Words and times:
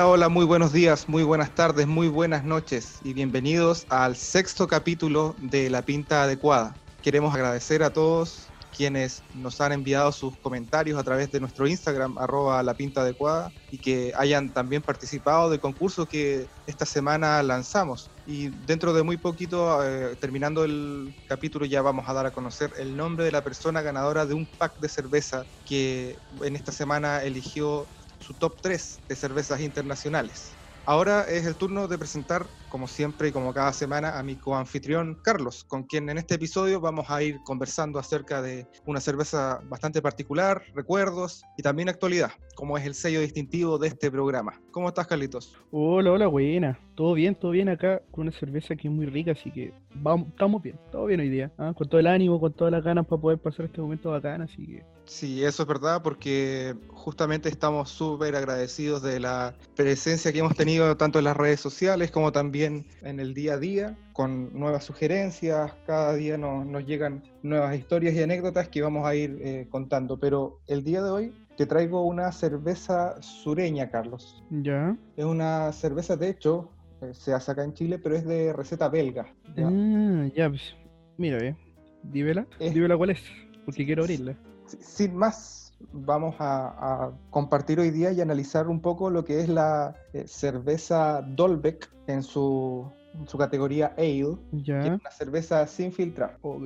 Hola, 0.00 0.28
muy 0.28 0.44
buenos 0.44 0.72
días, 0.72 1.08
muy 1.08 1.24
buenas 1.24 1.52
tardes, 1.56 1.88
muy 1.88 2.06
buenas 2.06 2.44
noches 2.44 3.00
y 3.02 3.14
bienvenidos 3.14 3.84
al 3.88 4.14
sexto 4.14 4.68
capítulo 4.68 5.34
de 5.38 5.68
La 5.70 5.82
Pinta 5.82 6.22
Adecuada. 6.22 6.76
Queremos 7.02 7.34
agradecer 7.34 7.82
a 7.82 7.92
todos 7.92 8.46
quienes 8.76 9.24
nos 9.34 9.60
han 9.60 9.72
enviado 9.72 10.12
sus 10.12 10.36
comentarios 10.36 11.00
a 11.00 11.02
través 11.02 11.32
de 11.32 11.40
nuestro 11.40 11.66
Instagram, 11.66 12.16
arroba 12.16 12.62
la 12.62 12.74
pinta 12.74 13.00
adecuada, 13.00 13.50
y 13.72 13.78
que 13.78 14.12
hayan 14.16 14.50
también 14.50 14.82
participado 14.82 15.50
del 15.50 15.58
concurso 15.58 16.06
que 16.06 16.46
esta 16.68 16.86
semana 16.86 17.42
lanzamos. 17.42 18.08
Y 18.24 18.50
dentro 18.66 18.92
de 18.92 19.02
muy 19.02 19.16
poquito, 19.16 19.84
eh, 19.84 20.14
terminando 20.20 20.62
el 20.62 21.12
capítulo, 21.26 21.66
ya 21.66 21.82
vamos 21.82 22.08
a 22.08 22.12
dar 22.12 22.26
a 22.26 22.30
conocer 22.30 22.72
el 22.78 22.96
nombre 22.96 23.24
de 23.24 23.32
la 23.32 23.42
persona 23.42 23.82
ganadora 23.82 24.26
de 24.26 24.34
un 24.34 24.46
pack 24.46 24.78
de 24.78 24.88
cerveza 24.88 25.44
que 25.66 26.16
en 26.42 26.54
esta 26.54 26.70
semana 26.70 27.24
eligió 27.24 27.86
su 28.20 28.34
top 28.34 28.60
3 28.60 29.00
de 29.08 29.16
cervezas 29.16 29.60
internacionales. 29.60 30.52
Ahora 30.84 31.22
es 31.22 31.44
el 31.46 31.56
turno 31.56 31.86
de 31.86 31.98
presentar, 31.98 32.46
como 32.68 32.86
siempre 32.86 33.28
y 33.28 33.32
como 33.32 33.52
cada 33.52 33.72
semana, 33.72 34.18
a 34.18 34.22
mi 34.22 34.36
coanfitrión 34.36 35.18
Carlos, 35.22 35.64
con 35.64 35.84
quien 35.84 36.08
en 36.08 36.18
este 36.18 36.34
episodio 36.34 36.80
vamos 36.80 37.10
a 37.10 37.22
ir 37.22 37.38
conversando 37.44 37.98
acerca 37.98 38.42
de 38.42 38.66
una 38.86 39.00
cerveza 39.00 39.60
bastante 39.68 40.02
particular, 40.02 40.62
recuerdos 40.74 41.42
y 41.56 41.62
también 41.62 41.88
actualidad, 41.88 42.30
como 42.54 42.76
es 42.78 42.84
el 42.86 42.94
sello 42.94 43.20
distintivo 43.20 43.78
de 43.78 43.88
este 43.88 44.10
programa. 44.10 44.60
¿Cómo 44.70 44.88
estás, 44.88 45.06
Carlitos? 45.06 45.56
Hola, 45.70 46.12
hola, 46.12 46.26
buena. 46.26 46.78
Todo 46.94 47.14
bien, 47.14 47.34
todo 47.34 47.52
bien 47.52 47.68
acá, 47.68 48.02
con 48.10 48.22
una 48.22 48.32
cerveza 48.32 48.74
que 48.76 48.88
es 48.88 48.94
muy 48.94 49.06
rica, 49.06 49.32
así 49.32 49.50
que 49.50 49.72
vamos, 49.94 50.28
estamos 50.28 50.62
bien, 50.62 50.78
todo 50.90 51.06
bien 51.06 51.20
hoy 51.20 51.28
día. 51.28 51.52
¿ah? 51.58 51.72
Con 51.76 51.88
todo 51.88 52.00
el 52.00 52.06
ánimo, 52.06 52.40
con 52.40 52.52
todas 52.52 52.72
las 52.72 52.84
ganas 52.84 53.06
para 53.06 53.20
poder 53.20 53.38
pasar 53.38 53.66
este 53.66 53.80
momento 53.80 54.10
bacán, 54.10 54.42
así 54.42 54.66
que 54.66 54.98
Sí, 55.08 55.42
eso 55.42 55.62
es 55.62 55.68
verdad 55.68 56.02
porque 56.02 56.74
justamente 56.88 57.48
estamos 57.48 57.88
súper 57.88 58.36
agradecidos 58.36 59.02
de 59.02 59.20
la 59.20 59.54
presencia 59.74 60.32
que 60.32 60.40
hemos 60.40 60.54
tenido 60.54 60.98
tanto 60.98 61.18
en 61.18 61.24
las 61.24 61.36
redes 61.36 61.60
sociales 61.60 62.10
como 62.10 62.30
también 62.30 62.57
en 62.64 62.84
el 63.02 63.34
día 63.34 63.54
a 63.54 63.58
día, 63.58 63.96
con 64.12 64.52
nuevas 64.52 64.84
sugerencias, 64.84 65.72
cada 65.86 66.14
día 66.14 66.36
nos, 66.36 66.84
llegan 66.84 67.22
nuevas 67.42 67.76
historias 67.76 68.14
y 68.14 68.22
anécdotas 68.22 68.68
que 68.68 68.82
vamos 68.82 69.06
a 69.06 69.14
ir 69.14 69.38
eh, 69.42 69.66
contando, 69.70 70.18
pero 70.18 70.60
el 70.66 70.84
día 70.84 71.02
de 71.02 71.10
hoy 71.10 71.32
te 71.56 71.66
traigo 71.66 72.02
una 72.02 72.32
cerveza 72.32 73.20
sureña, 73.22 73.90
Carlos. 73.90 74.44
Ya. 74.50 74.96
Es 75.16 75.24
una 75.24 75.72
cerveza, 75.72 76.16
de 76.16 76.30
hecho, 76.30 76.70
eh, 77.02 77.10
se 77.12 77.32
hace 77.32 77.52
acá 77.52 77.64
en 77.64 77.74
Chile, 77.74 77.98
pero 77.98 78.16
es 78.16 78.24
de 78.24 78.52
receta 78.52 78.88
belga. 78.88 79.32
Ya, 79.56 79.68
ah, 79.68 80.28
ya 80.34 80.48
pues, 80.48 80.76
mira, 81.16 81.38
eh. 81.38 81.56
dímela, 82.02 82.46
dímela 82.58 82.96
cuál 82.96 83.10
es, 83.10 83.22
porque 83.64 83.84
quiero 83.84 84.02
abrirla 84.02 84.36
sin 84.76 85.16
más, 85.16 85.67
vamos 85.92 86.36
a, 86.38 87.12
compartir 87.30 87.80
hoy 87.80 87.90
día 87.90 88.12
y 88.12 88.20
analizar 88.20 88.68
un 88.68 88.80
poco 88.80 89.10
lo 89.10 89.24
que 89.24 89.40
es 89.40 89.48
la 89.48 89.94
eh, 90.12 90.24
cerveza 90.26 91.22
Dolbeck 91.22 91.90
en 92.06 92.22
su 92.22 92.90
su 93.26 93.38
categoría 93.38 93.94
Ale, 93.96 94.36
que 94.64 94.78
es 94.78 95.00
una 95.00 95.10
cerveza 95.10 95.66
sin 95.66 95.92
filtrar. 95.92 96.38
Oh, 96.42 96.60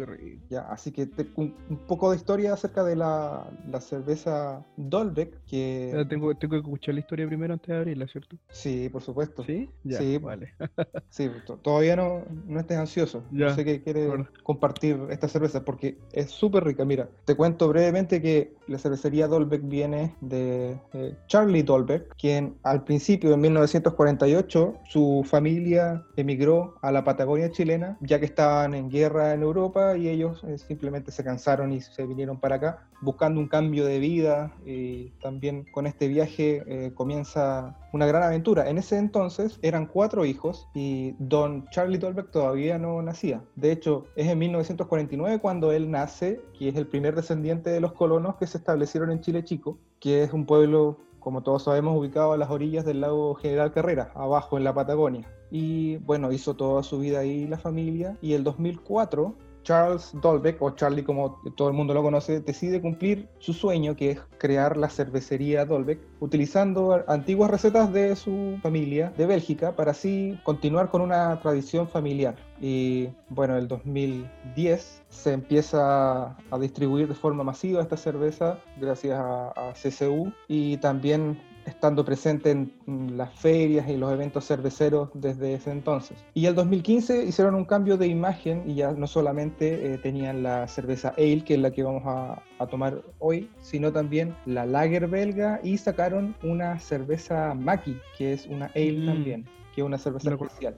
ya, 0.49 0.63
así 0.63 0.93
que 0.93 1.09
un, 1.37 1.55
poco 1.87 2.11
de 2.11 2.17
historia 2.17 2.53
acerca 2.55 2.85
de 2.85 2.97
la, 2.97 3.47
la 3.71 3.81
cerveza 3.81 4.65
Dolbeck. 4.77 5.45
Que... 5.47 6.05
Tengo, 6.09 6.35
tengo, 6.35 6.53
que 6.53 6.59
escuchar 6.59 6.95
la 6.95 7.01
historia 7.01 7.27
primero 7.27 7.55
antes 7.55 7.69
de 7.69 7.77
abrirla, 7.77 8.07
¿cierto? 8.09 8.37
Sí, 8.51 8.89
por 8.91 9.03
supuesto. 9.03 9.45
Sí, 9.45 9.71
ya, 9.85 9.99
sí 9.99 10.19
vale. 10.19 10.55
sí, 11.11 11.31
todavía 11.63 11.97
no, 11.97 12.25
no 12.47 12.61
estés 12.61 12.79
ansioso. 12.79 13.23
Ya, 13.31 13.55
sé 13.55 13.65
que 13.65 13.83
quieres 13.83 14.13
compartir 14.43 14.99
esta 15.11 15.29
cerveza 15.29 15.65
porque 15.65 15.99
es 16.13 16.31
súper 16.31 16.65
rica. 16.65 16.85
Mira, 16.85 17.09
te 17.25 17.35
cuento 17.35 17.69
brevemente 17.69 18.21
que 18.21 18.55
la 18.67 18.79
cervecería 18.79 19.27
Dolbeck 19.27 19.63
viene 19.67 20.15
de 20.21 20.79
Charlie 21.27 21.63
Dolbeck, 21.63 22.15
quien 22.17 22.57
al 22.63 22.85
principio, 22.85 23.35
en 23.35 23.41
1948, 23.41 24.75
su 24.85 25.25
familia 25.29 26.05
emigró 26.17 26.42
a 26.81 26.91
la 26.91 27.05
Patagonia 27.05 27.53
chilena, 27.53 27.97
ya 28.01 28.19
que 28.19 28.27
estaban 28.27 28.75
en 28.75 28.91
guerra 28.91 29.33
en 29.33 29.43
Europa 29.43 29.97
y 29.97 30.09
ellos 30.09 30.43
eh, 30.45 30.59
simplemente 30.59 31.13
se 31.13 31.23
cansaron 31.23 31.73
y 31.73 31.81
se 31.81 32.05
vinieron 32.05 32.41
para 32.41 32.57
acá 32.57 32.89
buscando 33.01 33.41
un 33.41 33.49
cambio 33.49 33.85
de 33.85 33.99
vida 33.99 34.53
y 34.67 35.11
también 35.21 35.65
con 35.73 35.87
este 35.87 36.09
viaje 36.09 36.63
eh, 36.67 36.93
comienza 36.95 37.77
una 37.93 38.07
gran 38.07 38.25
aventura. 38.25 38.69
En 38.69 38.79
ese 38.79 38.99
entonces 38.99 39.59
eran 39.63 39.87
cuatro 39.87 40.25
hijos 40.25 40.69
y 40.75 41.15
don 41.19 41.69
Charlie 41.71 41.99
Dolbeck 41.99 42.31
todavía 42.31 42.79
no 42.79 43.01
nacía. 43.03 43.43
De 43.55 43.71
hecho, 43.71 44.07
es 44.17 44.27
en 44.27 44.39
1949 44.39 45.39
cuando 45.41 45.71
él 45.71 45.91
nace, 45.91 46.41
que 46.59 46.69
es 46.69 46.77
el 46.77 46.89
primer 46.89 47.15
descendiente 47.15 47.71
de 47.71 47.81
los 47.81 47.93
colonos 47.93 48.37
que 48.37 48.47
se 48.47 48.59
establecieron 48.59 49.13
en 49.13 49.21
Chile 49.21 49.45
Chico, 49.45 49.79
que 50.01 50.25
es 50.25 50.33
un 50.33 50.47
pueblo 50.47 50.99
como 51.23 51.43
todos 51.43 51.65
sabemos, 51.65 51.97
ubicado 51.97 52.33
a 52.33 52.37
las 52.37 52.51
orillas 52.51 52.85
del 52.85 53.01
lago 53.01 53.35
General 53.35 53.73
Carrera, 53.73 54.11
abajo 54.15 54.59
en 54.59 54.65
la 54.65 54.75
Patagonia. 54.75 55.31
Y 55.51 55.99
bueno, 55.99 56.33
hizo 56.33 56.55
toda 56.55 56.83
su 56.83 56.99
vida 56.99 57.21
ahí 57.21 57.47
la 57.47 57.59
familia. 57.59 58.17
Y 58.21 58.33
el 58.33 58.43
2004 58.45 59.35
Charles 59.63 60.11
Dolbeck, 60.21 60.61
o 60.61 60.71
Charlie 60.71 61.05
como 61.05 61.41
todo 61.57 61.69
el 61.69 61.75
mundo 61.75 61.95
lo 61.95 62.03
conoce, 62.03 62.41
decide 62.41 62.81
cumplir 62.81 63.29
su 63.39 63.53
sueño, 63.53 63.97
que 63.97 64.13
es 64.13 64.21
crear 64.39 64.77
la 64.77 64.89
cervecería 64.89 65.65
Dolbeck, 65.65 66.01
utilizando 66.21 67.03
antiguas 67.07 67.51
recetas 67.51 67.93
de 67.93 68.17
su 68.17 68.59
familia 68.63 69.13
de 69.17 69.27
Bélgica 69.27 69.75
para 69.77 69.93
así 69.93 70.39
continuar 70.45 70.91
con 70.91 71.01
una 71.01 71.41
tradición 71.41 71.89
familiar. 71.89 72.37
Y 72.61 73.09
bueno, 73.29 73.55
en 73.55 73.61
el 73.61 73.69
2010 73.69 75.03
se 75.09 75.33
empieza 75.33 76.37
a 76.51 76.59
distribuir 76.61 77.09
de 77.09 77.15
forma 77.15 77.43
masiva 77.43 77.83
esta 77.83 77.97
cerveza 77.97 78.59
gracias 78.81 79.19
a, 79.19 79.49
a 79.51 79.73
CCU 79.73 80.33
y 80.49 80.77
también 80.77 81.39
estando 81.67 82.05
presente 82.05 82.51
en 82.51 83.17
las 83.17 83.33
ferias 83.39 83.89
y 83.89 83.97
los 83.97 84.13
eventos 84.13 84.47
cerveceros 84.47 85.11
desde 85.15 85.55
ese 85.55 85.71
entonces. 85.71 86.25
Y 86.35 86.47
el 86.47 86.55
2015 86.55 87.25
hicieron 87.25 87.55
un 87.55 87.65
cambio 87.65 87.97
de 87.97 88.07
imagen 88.07 88.63
y 88.67 88.75
ya 88.75 88.93
no 88.93 89.07
solamente 89.07 89.95
eh, 89.95 89.99
tenían 89.99 90.43
la 90.43 90.67
cerveza 90.69 91.15
Ale, 91.17 91.45
que 91.45 91.55
es 91.55 91.61
la 91.61 91.71
que 91.71 91.83
vamos 91.83 92.03
a, 92.07 92.43
tomar 92.71 93.03
hoy, 93.19 93.51
sino 93.61 93.93
también 93.93 94.37
la 94.47 94.65
Lager 94.65 95.09
belga 95.09 95.59
y 95.65 95.79
sacaron 95.79 96.37
una 96.45 96.79
cerveza 96.79 97.55
Maki, 97.55 97.99
que 98.17 98.33
es 98.33 98.47
una 98.47 98.67
Ale 98.77 98.99
mm. 98.99 99.07
también 99.07 99.45
que 99.75 99.81
es 99.81 99.87
una 99.87 99.99
cerveza 99.99 100.31
especial. 100.31 100.77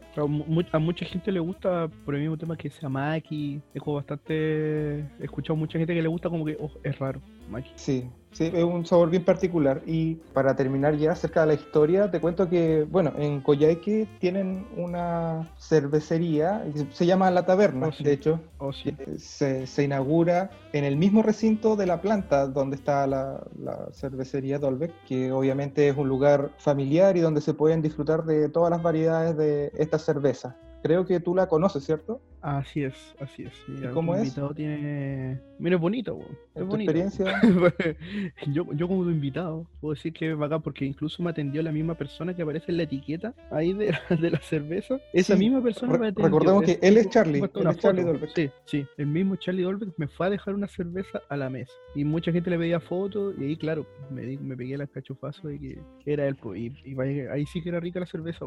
A 0.73 0.79
mucha 0.79 1.05
gente 1.05 1.33
le 1.33 1.41
gusta 1.41 1.89
por 2.05 2.15
el 2.15 2.23
mismo 2.23 2.37
tema 2.37 2.57
que 2.57 2.71
sea 2.71 2.89
Maki. 2.89 3.61
He 3.75 3.93
bastante. 3.93 5.01
He 5.01 5.25
escuchado 5.25 5.57
mucha 5.57 5.79
gente 5.79 5.95
que 5.95 6.03
le 6.03 6.09
gusta 6.09 6.31
como 6.31 6.45
que 6.45 6.57
oh, 6.61 6.71
es 6.83 6.99
raro. 6.99 7.21
Maki. 7.49 7.73
Sí, 7.77 8.11
Sí, 8.35 8.51
es 8.53 8.65
un 8.65 8.85
sabor 8.85 9.11
bien 9.11 9.25
particular. 9.25 9.81
Y 9.87 10.17
para 10.33 10.57
terminar 10.57 10.97
ya 10.97 11.13
acerca 11.13 11.43
de 11.43 11.47
la 11.47 11.55
historia, 11.55 12.11
te 12.11 12.21
cuento 12.21 12.49
que, 12.51 12.85
bueno, 12.91 13.13
en 13.17 13.41
Coyhaique 13.41 14.09
tienen 14.19 14.67
una 14.77 15.49
cervecería, 15.57 16.65
se 16.91 17.07
llama 17.07 17.31
La 17.31 17.47
Taberna, 17.47 17.89
oh, 17.89 18.03
de 18.03 18.13
hecho. 18.13 18.41
Oh, 18.59 18.73
se, 18.73 19.67
se, 19.69 19.85
inaugura 19.85 20.51
en 20.73 20.83
el 20.83 20.97
mismo 20.97 21.23
recinto 21.23 21.77
de 21.77 21.87
la 21.87 22.01
planta 22.01 22.49
donde 22.49 22.75
está 22.75 23.07
la, 23.07 23.41
la, 23.57 23.89
cervecería 23.93 24.59
Dolbeck, 24.59 24.93
que 25.07 25.31
obviamente 25.31 25.89
es 25.89 25.97
un 25.97 26.09
lugar 26.09 26.51
familiar 26.59 27.17
y 27.17 27.21
donde 27.21 27.41
se 27.41 27.55
pueden 27.55 27.83
disfrutar 27.83 28.25
de 28.25 28.49
todas 28.49 28.71
las 28.71 28.83
variedades 28.83 29.37
de 29.37 29.71
esta 29.79 30.01
cerveza. 30.01 30.57
Creo 30.83 31.07
que 31.07 31.21
tú 31.21 31.37
la 31.37 31.49
conoces, 31.49 31.85
¿cierto? 31.85 32.21
Así 32.45 32.83
es, 32.83 33.15
así 33.21 33.45
es. 33.45 33.53
Mira, 33.67 33.91
¿Cómo 33.93 34.15
es? 34.15 34.25
invitado 34.25 34.53
tiene. 34.53 35.41
Mira, 35.59 35.77
es 35.77 35.81
bonito, 35.81 36.19
Es 36.55 36.67
bonito. 36.67 36.93
experiencia? 36.93 37.41
yo, 38.53 38.71
yo, 38.75 38.87
como 38.87 39.09
invitado, 39.11 39.67
puedo 39.81 39.95
decir 39.95 40.13
que 40.13 40.31
es 40.31 40.37
bacán 40.37 40.61
porque 40.61 40.85
incluso 40.85 41.23
me 41.23 41.31
atendió 41.31 41.63
la 41.63 41.73
misma 41.73 41.95
persona 41.95 42.37
que 42.37 42.43
aparece 42.43 42.67
en 42.71 42.77
la 42.77 42.83
etiqueta 42.83 43.33
ahí 43.51 43.73
de, 43.73 43.95
de 44.11 44.31
la 44.31 44.39
cerveza. 44.41 45.01
Esa 45.15 45.37
misma 45.37 45.63
persona 45.63 45.97
me 45.97 46.09
atendió. 46.09 46.25
Recordemos 46.25 46.65
que 46.65 46.79
él 46.83 46.99
es 46.99 47.09
Charlie. 47.09 47.39
Él 47.39 47.67
es 47.67 47.79
Charlie 47.79 48.03
Dolbeck. 48.03 48.31
Sí, 48.37 48.51
sí. 48.67 48.87
El 48.99 49.07
mismo 49.07 49.37
Charlie 49.37 49.63
Dolbeck 49.63 49.95
me 49.97 50.07
fue 50.07 50.27
a 50.27 50.31
dejar 50.31 50.53
una 50.53 50.69
cerveza 50.69 51.23
a 51.31 51.39
la 51.39 51.49
mesa. 51.49 51.73
Y 51.95 52.05
mucha 52.05 52.31
gente 52.31 52.51
le 52.51 52.59
pedía 52.59 52.79
fotos 52.79 53.35
y 53.41 53.45
ahí, 53.45 53.57
claro, 53.57 53.87
me, 54.11 54.37
me 54.37 54.55
pegué 54.55 54.77
las 54.77 54.91
cachofazos 54.91 55.45
de 55.45 55.59
que, 55.59 55.79
era 56.05 56.29
él. 56.29 56.37
Y, 56.55 56.91
y, 56.91 57.01
ahí 57.33 57.47
sí 57.47 57.63
que 57.63 57.71
era 57.71 57.81
rica 57.81 58.01
la 58.01 58.07
cerveza. 58.07 58.45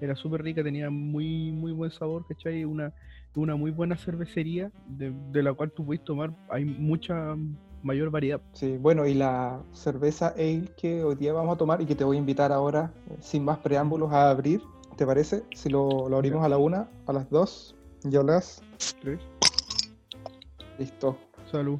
Era 0.00 0.14
súper 0.14 0.40
rica, 0.44 0.62
tenía 0.62 0.88
muy, 0.88 1.50
muy 1.50 1.72
buen 1.72 1.90
sabor, 1.90 2.24
¿cachai? 2.28 2.64
Una, 2.64 2.94
una 3.34 3.56
muy 3.56 3.70
buena 3.70 3.96
cervecería 3.96 4.70
de, 4.86 5.42
la 5.42 5.52
cual 5.52 5.70
tú 5.70 5.84
puedes 5.84 6.04
tomar, 6.04 6.32
hay 6.48 6.64
mucha 6.64 7.36
mayor 7.82 8.10
variedad. 8.10 8.40
Sí, 8.52 8.76
bueno, 8.76 9.06
y 9.06 9.14
la 9.14 9.62
cerveza 9.72 10.34
ale 10.36 10.64
que 10.76 11.04
hoy 11.04 11.14
día 11.14 11.32
vamos 11.32 11.54
a 11.54 11.58
tomar 11.58 11.80
y 11.80 11.86
que 11.86 11.94
te 11.94 12.04
voy 12.04 12.16
a 12.16 12.20
invitar 12.20 12.52
ahora, 12.52 12.92
eh, 13.08 13.16
sin 13.20 13.44
más 13.44 13.58
preámbulos, 13.58 14.12
a 14.12 14.30
abrir, 14.30 14.60
¿te 14.96 15.06
parece? 15.06 15.44
Si 15.54 15.68
lo, 15.68 16.08
lo 16.08 16.16
abrimos 16.16 16.44
a 16.44 16.48
la 16.48 16.58
una, 16.58 16.88
a 17.06 17.12
las 17.12 17.30
dos, 17.30 17.76
y 18.04 18.16
a 18.16 18.22
las 18.22 18.62
tres. 19.00 19.20
Listo. 20.78 21.18
Salud. 21.50 21.78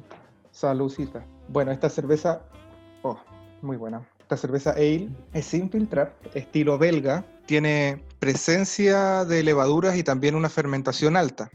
Saludcita. 0.51 1.25
Bueno, 1.47 1.71
esta 1.71 1.89
cerveza, 1.89 2.41
oh, 3.03 3.17
muy 3.61 3.77
buena. 3.77 4.07
Esta 4.19 4.37
cerveza 4.37 4.71
ale 4.71 5.09
es 5.33 5.45
sin 5.45 5.69
filtrar, 5.69 6.15
estilo 6.33 6.77
belga, 6.77 7.25
tiene 7.45 8.03
presencia 8.21 9.25
de 9.25 9.41
levaduras 9.41 9.97
y 9.97 10.03
también 10.03 10.35
una 10.35 10.47
fermentación 10.47 11.17
alta. 11.17 11.49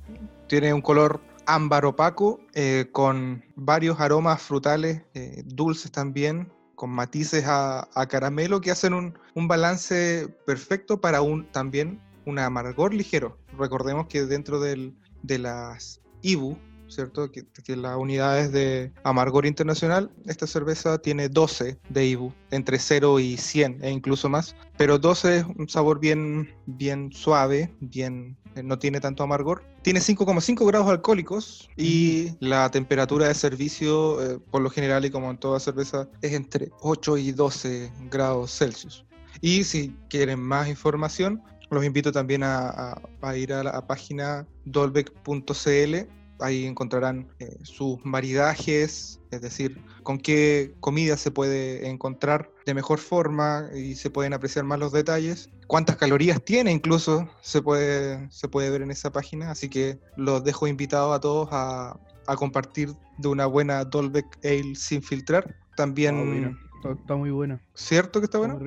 Tiene 0.48 0.74
un 0.74 0.82
color 0.82 1.20
ámbar 1.46 1.84
opaco 1.84 2.40
eh, 2.54 2.88
con 2.90 3.44
varios 3.54 4.00
aromas 4.00 4.42
frutales, 4.42 5.02
eh, 5.14 5.44
dulces 5.46 5.92
también, 5.92 6.52
con 6.74 6.90
matices 6.90 7.44
a, 7.46 7.88
caramelo 8.08 8.60
que 8.60 8.72
hacen 8.72 8.94
un, 8.94 9.16
un, 9.36 9.46
balance 9.46 10.28
perfecto 10.44 11.00
para 11.00 11.22
un 11.22 11.46
también 11.52 12.00
un 12.26 12.40
amargor 12.40 12.92
ligero. 12.92 13.38
Recordemos 13.56 14.08
que 14.08 14.26
dentro 14.26 14.58
del, 14.58 14.96
de 15.22 15.38
las 15.38 16.00
IBU, 16.22 16.58
¿cierto? 16.88 17.30
Que, 17.30 17.44
que, 17.64 17.76
las 17.76 17.96
unidades 17.96 18.52
de 18.52 18.92
amargor 19.04 19.46
internacional, 19.46 20.10
esta 20.26 20.46
cerveza 20.46 20.98
tiene 20.98 21.28
12 21.28 21.78
de 21.88 22.06
IBU, 22.06 22.32
entre 22.50 22.78
0 22.78 23.20
y 23.20 23.36
100 23.36 23.82
e 23.82 23.90
incluso 23.90 24.28
más. 24.28 24.54
Pero 24.76 24.98
12 24.98 25.38
es 25.38 25.44
un 25.56 25.68
sabor 25.68 26.00
bien, 26.00 26.54
bien 26.66 27.12
suave, 27.12 27.74
bien 27.80 28.36
eh, 28.56 28.62
no 28.62 28.78
tiene 28.78 29.00
tanto 29.00 29.22
amargor. 29.22 29.62
Tiene 29.82 30.00
5,5 30.00 30.66
grados 30.66 30.88
alcohólicos 30.88 31.68
y 31.76 32.32
la 32.40 32.70
temperatura 32.70 33.28
de 33.28 33.34
servicio, 33.34 34.22
eh, 34.22 34.38
por 34.50 34.62
lo 34.62 34.70
general 34.70 35.04
y 35.04 35.10
como 35.10 35.30
en 35.30 35.38
toda 35.38 35.60
cerveza, 35.60 36.08
es 36.22 36.32
entre 36.32 36.70
8 36.80 37.18
y 37.18 37.32
12 37.32 37.92
grados 38.10 38.56
Celsius. 38.56 39.04
Y 39.40 39.64
si 39.64 39.94
quieren 40.08 40.40
más 40.40 40.68
información, 40.68 41.42
los 41.70 41.84
invito 41.84 42.12
también 42.12 42.42
a, 42.44 43.00
ir 43.36 43.52
a 43.52 43.62
la 43.62 43.86
página 43.86 44.46
dolbeck.cl 44.64 46.08
Ahí 46.40 46.66
encontrarán 46.66 47.28
eh, 47.38 47.56
sus 47.62 48.04
maridajes, 48.04 49.20
es 49.30 49.40
decir, 49.40 49.82
con 50.02 50.18
qué 50.18 50.74
comida 50.80 51.16
se 51.16 51.30
puede 51.30 51.88
encontrar 51.88 52.50
de 52.64 52.74
mejor 52.74 52.98
forma 52.98 53.68
y 53.74 53.94
se 53.94 54.10
pueden 54.10 54.34
apreciar 54.34 54.64
más 54.64 54.78
los 54.78 54.92
detalles. 54.92 55.50
Cuántas 55.66 55.96
calorías 55.96 56.42
tiene 56.44 56.70
incluso 56.72 57.28
se 57.40 57.62
puede, 57.62 58.30
se 58.30 58.48
puede 58.48 58.70
ver 58.70 58.82
en 58.82 58.90
esa 58.90 59.10
página. 59.10 59.50
Así 59.50 59.68
que 59.68 59.98
los 60.16 60.44
dejo 60.44 60.66
invitados 60.66 61.16
a 61.16 61.20
todos 61.20 61.48
a, 61.52 61.98
compartir 62.36 62.92
de 63.18 63.28
una 63.28 63.46
buena 63.46 63.84
Dolbeck 63.84 64.26
Ale 64.44 64.74
sin 64.74 65.02
filtrar. 65.02 65.54
También... 65.76 66.56
Oh, 66.84 66.90
está, 66.92 67.16
muy 67.16 67.30
buena. 67.30 67.60
¿Cierto 67.74 68.20
que 68.20 68.24
está 68.26 68.38
buena? 68.38 68.58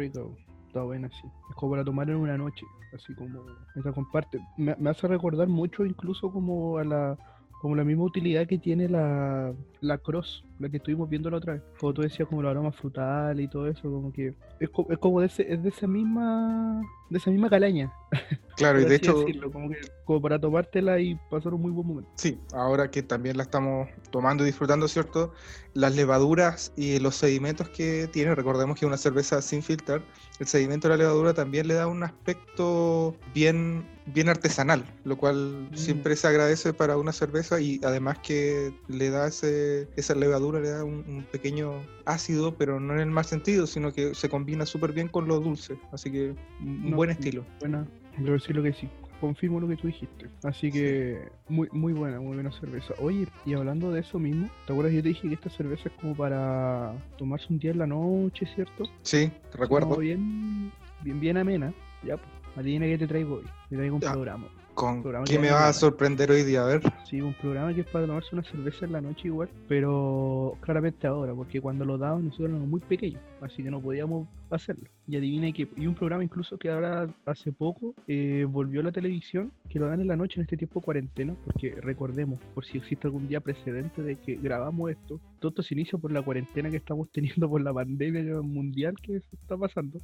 Está 0.68 0.84
buena, 0.84 1.10
sí. 1.10 1.28
Es 1.50 1.56
como 1.56 1.72
para 1.72 1.84
tomar 1.84 2.10
en 2.10 2.16
una 2.16 2.38
noche, 2.38 2.66
así 2.94 3.14
como 3.16 3.44
esa 3.76 3.92
comparte. 3.92 4.40
me 4.58 4.90
hace 4.90 5.08
recordar 5.08 5.48
mucho 5.48 5.86
incluso 5.86 6.32
como 6.32 6.78
a 6.78 6.84
la 6.84 7.18
como 7.60 7.76
la 7.76 7.84
misma 7.84 8.06
utilidad 8.06 8.48
que 8.48 8.58
tiene 8.58 8.90
la, 8.90 9.54
la 9.82 9.98
cross, 9.98 10.44
la 10.60 10.70
que 10.70 10.78
estuvimos 10.78 11.10
viendo 11.10 11.30
la 11.30 11.38
otra 11.38 11.54
vez. 11.54 11.64
Como 11.80 11.94
tú 11.94 12.02
decías, 12.02 12.28
como 12.28 12.42
el 12.42 12.48
aroma 12.48 12.72
frutal 12.72 13.40
y 13.40 13.48
todo 13.48 13.68
eso, 13.68 13.84
como 13.84 14.12
que 14.12 14.36
es, 14.60 14.70
es 14.90 14.98
como 15.00 15.22
de, 15.22 15.28
ese, 15.28 15.52
es 15.52 15.64
de 15.64 15.70
esa 15.70 15.88
misma 15.88 16.82
de 17.10 17.18
esa 17.18 17.32
misma 17.32 17.50
calaña. 17.50 17.92
Claro, 18.60 18.82
y 18.82 18.84
de 18.84 18.96
hecho. 18.96 19.14
como, 19.54 19.70
que, 19.70 19.80
como, 20.04 20.22
para 20.22 20.38
tomártela 20.38 21.00
y 21.00 21.18
pasar 21.32 21.54
un 21.54 21.62
muy 21.62 21.72
buen 21.72 21.88
momento. 21.88 22.12
Sí, 22.16 22.38
ahora 22.52 22.92
que 22.92 23.02
también 23.02 23.38
la 23.38 23.44
estamos 23.44 23.88
tomando 24.12 24.44
y 24.44 24.48
disfrutando, 24.48 24.90
¿cierto? 24.90 25.32
Las 25.74 25.96
levaduras 25.96 26.74
y 26.76 27.00
los 27.00 27.16
sedimentos 27.16 27.70
que 27.70 28.10
tiene, 28.12 28.36
recordemos 28.36 28.78
que 28.78 28.84
es 28.84 28.88
una 28.88 28.98
cerveza 28.98 29.42
sin 29.42 29.64
filtrar, 29.64 30.02
el 30.40 30.48
sedimento 30.48 30.90
de 30.90 30.96
la 30.96 31.04
levadura 31.04 31.34
también 31.34 31.70
le 31.70 31.76
da 31.76 31.88
un 31.88 32.04
aspecto 32.04 33.16
bien, 33.34 33.88
bien 34.08 34.28
artesanal, 34.28 34.84
lo 35.06 35.18
cual 35.18 35.70
mm. 35.72 35.78
siempre 35.78 36.18
se 36.18 36.28
agradece 36.28 36.74
para 36.74 36.98
una 36.98 37.14
cerveza 37.14 37.62
y 37.62 37.80
además 37.86 38.20
que 38.20 38.74
le 38.90 39.10
da 39.10 39.28
ese, 39.28 39.88
esa 39.96 40.16
levadura, 40.16 40.49
le 40.60 40.70
da 40.70 40.84
un, 40.84 41.04
un 41.08 41.26
pequeño 41.32 41.74
ácido, 42.06 42.56
pero 42.56 42.80
no 42.80 42.94
en 42.94 43.02
el 43.02 43.12
mal 43.12 43.26
sentido, 43.26 43.68
sino 43.68 43.92
que 43.94 44.16
se 44.16 44.30
combina 44.30 44.66
súper 44.66 44.94
bien 44.94 45.08
con 45.08 45.28
lo 45.28 45.40
dulce. 45.40 45.78
Así 45.92 46.12
que 46.12 46.34
un 46.62 46.92
buen 46.96 47.12
estilo. 47.12 47.46
Buena, 47.60 47.86
debo 48.18 48.34
decir 48.34 48.56
lo 48.56 48.64
que 48.64 48.74
sí. 48.74 48.90
Confirmo 49.22 49.60
lo 49.60 49.68
que 49.68 49.76
tú 49.76 49.88
dijiste. 49.88 50.28
Así 50.44 50.72
que 50.72 51.28
muy 51.50 51.68
muy 51.74 51.92
buena, 51.92 52.22
muy 52.22 52.36
buena 52.36 52.52
cerveza. 52.54 52.94
Oye, 53.00 53.28
y 53.46 53.54
hablando 53.54 53.92
de 53.92 54.00
eso 54.00 54.18
mismo, 54.18 54.50
¿te 54.66 54.72
acuerdas? 54.72 54.94
Yo 54.94 55.04
te 55.04 55.10
dije 55.10 55.28
que 55.28 55.34
esta 55.34 55.50
cerveza 55.50 55.90
es 55.90 55.96
como 56.00 56.16
para 56.16 56.94
tomarse 57.18 57.48
un 57.50 57.60
día 57.60 57.72
en 57.72 57.80
la 57.80 57.88
noche, 57.88 58.48
¿cierto? 58.56 58.86
Sí, 59.02 59.30
te 59.52 59.58
recuerdo. 59.58 59.98
bien, 59.98 60.72
bien, 61.04 61.20
bien 61.20 61.36
amena. 61.36 61.74
Ya, 62.04 62.16
pues, 62.16 62.30
adivina 62.56 62.86
que 62.86 62.98
te 62.98 63.08
traigo 63.08 63.36
hoy. 63.36 63.46
Te 63.70 63.76
traigo 63.76 63.96
un 63.96 64.02
programa. 64.02 64.48
¿Con 64.80 65.04
qué 65.26 65.38
me 65.38 65.52
vas 65.52 65.64
a 65.64 65.74
sorprender 65.74 66.32
hoy 66.32 66.44
día? 66.44 66.64
A 66.64 66.68
ver. 66.68 66.82
Sí, 67.04 67.20
un 67.20 67.34
programa 67.34 67.74
que 67.74 67.82
es 67.82 67.88
para 67.88 68.08
tomarse 68.08 68.30
una 68.32 68.46
cerveza 68.46 68.86
en 68.86 68.94
la 68.94 69.02
noche 69.02 69.28
igual, 69.28 69.50
pero 69.68 70.58
claramente 70.62 71.06
ahora, 71.06 71.34
porque 71.34 71.60
cuando 71.60 71.84
lo 71.84 71.98
daban 71.98 72.24
nosotros 72.24 72.52
éramos 72.52 72.70
muy 72.70 72.80
pequeños, 72.80 73.22
así 73.42 73.62
que 73.62 73.70
no 73.70 73.82
podíamos 73.82 74.30
hacerlo. 74.50 74.90
Y 75.10 75.18
adivina 75.18 75.52
que, 75.52 75.68
y 75.76 75.88
un 75.88 75.96
programa 75.96 76.24
incluso 76.24 76.60
que 76.60 76.70
ahora 76.70 77.10
hace 77.26 77.52
poco 77.52 77.96
eh, 78.08 78.46
volvió 78.48 78.82
a 78.82 78.84
la 78.84 78.92
televisión, 78.92 79.52
que 79.68 79.80
lo 79.80 79.88
dan 79.88 80.02
en 80.02 80.08
la 80.08 80.16
noche 80.16 80.36
en 80.36 80.44
este 80.44 80.56
tiempo 80.56 80.80
de 80.80 80.86
cuarentena, 80.86 81.36
porque 81.46 81.74
recordemos, 81.82 82.40
por 82.54 82.64
si 82.64 82.78
existe 82.78 83.08
algún 83.08 83.28
día 83.28 83.40
precedente 83.40 84.04
de 84.04 84.18
que 84.18 84.36
grabamos 84.36 84.92
esto, 84.92 85.20
todo 85.40 85.50
esto 85.50 85.64
se 85.64 85.74
inicia 85.74 85.98
por 85.98 86.12
la 86.12 86.22
cuarentena 86.22 86.70
que 86.70 86.78
estamos 86.78 87.10
teniendo 87.12 87.50
por 87.50 87.60
la 87.60 87.74
pandemia 87.74 88.40
mundial 88.44 88.94
que 89.02 89.16
está 89.16 89.58
pasando, 89.58 89.98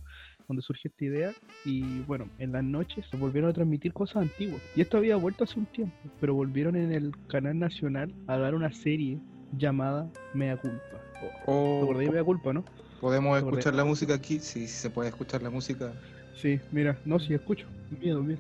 donde 0.48 0.64
surge 0.64 0.88
esta 0.88 1.06
idea, 1.06 1.34
y 1.64 2.00
bueno, 2.08 2.28
en 2.40 2.54
las 2.54 2.64
noches 2.64 3.06
se 3.12 3.16
volvieron 3.16 3.52
a 3.52 3.54
transmitir 3.54 3.94
cosas 3.94 4.24
antiguas. 4.24 4.64
Y 4.76 4.82
esto 4.82 4.98
había 4.98 5.18
vuelto 5.18 5.44
hace 5.44 5.60
un 5.60 5.68
tiempo, 5.68 5.96
pero 6.20 6.34
volvieron 6.34 6.76
en 6.76 6.92
el 6.92 7.12
canal 7.28 7.60
nacional 7.60 8.12
a 8.26 8.40
dar 8.40 8.56
una 8.56 8.72
serie 8.72 9.20
llamada 9.56 10.10
Mea 10.34 10.58
Culpa. 10.58 11.00
Oh, 11.46 11.94
¿Te 11.96 12.10
Mea 12.10 12.24
Culpa, 12.24 12.54
no? 12.54 12.66
¿Podemos 13.02 13.38
escuchar 13.38 13.74
la 13.76 13.86
música 13.86 14.14
aquí? 14.14 14.40
Sí, 14.40 14.68
se 14.68 14.90
puede 14.90 15.10
escuchar 15.10 15.42
la 15.42 15.50
música. 15.50 15.94
Sí, 16.36 16.60
mira, 16.72 16.98
no, 17.06 17.20
sí, 17.20 17.34
escucho. 17.34 17.66
Miedo, 18.00 18.22
miedo. 18.22 18.40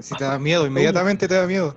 si 0.00 0.14
te 0.14 0.24
da 0.24 0.38
miedo, 0.38 0.66
inmediatamente 0.66 1.26
te 1.26 1.34
da 1.34 1.46
miedo. 1.46 1.74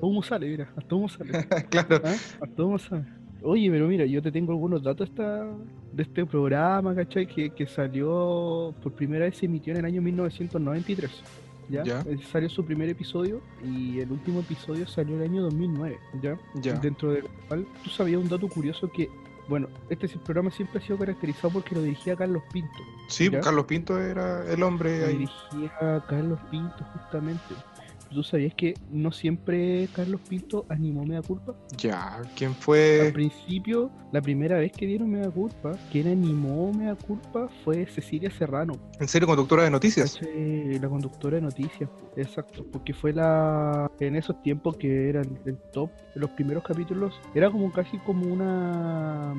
¿Cómo 0.00 0.22
sale? 0.22 0.48
Mira, 0.48 0.68
hasta 0.76 0.94
humo 0.94 1.08
sale. 1.08 1.46
claro. 1.70 2.00
¿Ah? 2.04 2.14
Hasta 2.40 2.62
humo 2.62 2.78
sale. 2.78 3.04
Oye, 3.42 3.70
pero 3.70 3.86
mira, 3.86 4.06
yo 4.06 4.22
te 4.22 4.32
tengo 4.32 4.52
algunos 4.52 4.82
datos 4.82 5.08
esta, 5.08 5.46
de 5.92 6.02
este 6.02 6.24
programa, 6.26 6.94
¿cachai? 6.94 7.26
Que, 7.26 7.50
que 7.50 7.66
salió 7.66 8.74
por 8.82 8.92
primera 8.92 9.26
vez, 9.26 9.36
se 9.36 9.46
emitió 9.46 9.72
en 9.72 9.80
el 9.80 9.84
año 9.84 10.02
1993. 10.02 11.10
¿ya? 11.68 11.82
Eh, 12.06 12.18
salió 12.30 12.48
su 12.48 12.64
primer 12.64 12.88
episodio 12.88 13.40
y 13.62 14.00
el 14.00 14.10
último 14.10 14.40
episodio 14.40 14.86
salió 14.86 15.16
en 15.16 15.22
el 15.22 15.30
año 15.30 15.42
2009, 15.42 15.98
¿ya? 16.22 16.38
¿ya? 16.60 16.74
Dentro 16.74 17.12
del 17.12 17.24
cual 17.48 17.66
tú 17.82 17.90
sabías 17.90 18.20
un 18.20 18.28
dato 18.28 18.48
curioso 18.48 18.90
que, 18.90 19.08
bueno, 19.48 19.68
este 19.88 20.08
programa 20.18 20.50
siempre 20.50 20.78
ha 20.78 20.82
sido 20.82 20.98
caracterizado 20.98 21.50
porque 21.50 21.74
lo 21.74 21.82
dirigía 21.82 22.16
Carlos 22.16 22.42
Pinto. 22.52 22.78
Sí, 23.08 23.30
Carlos 23.30 23.66
Pinto 23.66 24.00
era 24.00 24.50
el 24.50 24.62
hombre 24.62 25.00
lo 25.00 25.06
dirigía 25.08 26.04
Carlos 26.08 26.38
Pinto, 26.50 26.84
justamente. 26.94 27.54
¿Tú 28.14 28.22
sabías 28.22 28.54
que 28.54 28.74
no 28.90 29.10
siempre 29.10 29.88
Carlos 29.92 30.20
Pinto 30.28 30.66
animó 30.68 31.04
Mea 31.04 31.20
Culpa? 31.20 31.52
Ya, 31.76 32.22
¿quién 32.36 32.54
fue? 32.54 33.08
Al 33.08 33.12
principio, 33.12 33.90
la 34.12 34.22
primera 34.22 34.56
vez 34.56 34.70
que 34.70 34.86
dieron 34.86 35.10
Mea 35.10 35.28
Culpa, 35.30 35.72
quien 35.90 36.06
animó 36.06 36.72
Mea 36.72 36.94
Culpa 36.94 37.48
fue 37.64 37.86
Cecilia 37.86 38.30
Serrano. 38.30 38.74
¿En 39.00 39.08
serio, 39.08 39.26
conductora 39.26 39.64
de 39.64 39.70
noticias? 39.72 40.20
La 40.22 40.88
conductora 40.88 41.38
de 41.38 41.42
noticias, 41.42 41.90
exacto, 42.14 42.64
porque 42.70 42.94
fue 42.94 43.12
la 43.12 43.90
en 43.98 44.14
esos 44.14 44.40
tiempos 44.42 44.76
que 44.76 45.08
era 45.08 45.20
el, 45.20 45.58
top, 45.72 45.90
de 46.14 46.20
los 46.20 46.30
primeros 46.30 46.62
capítulos, 46.62 47.20
era 47.34 47.50
como 47.50 47.72
casi 47.72 47.98
como 47.98 48.32
una 48.32 49.34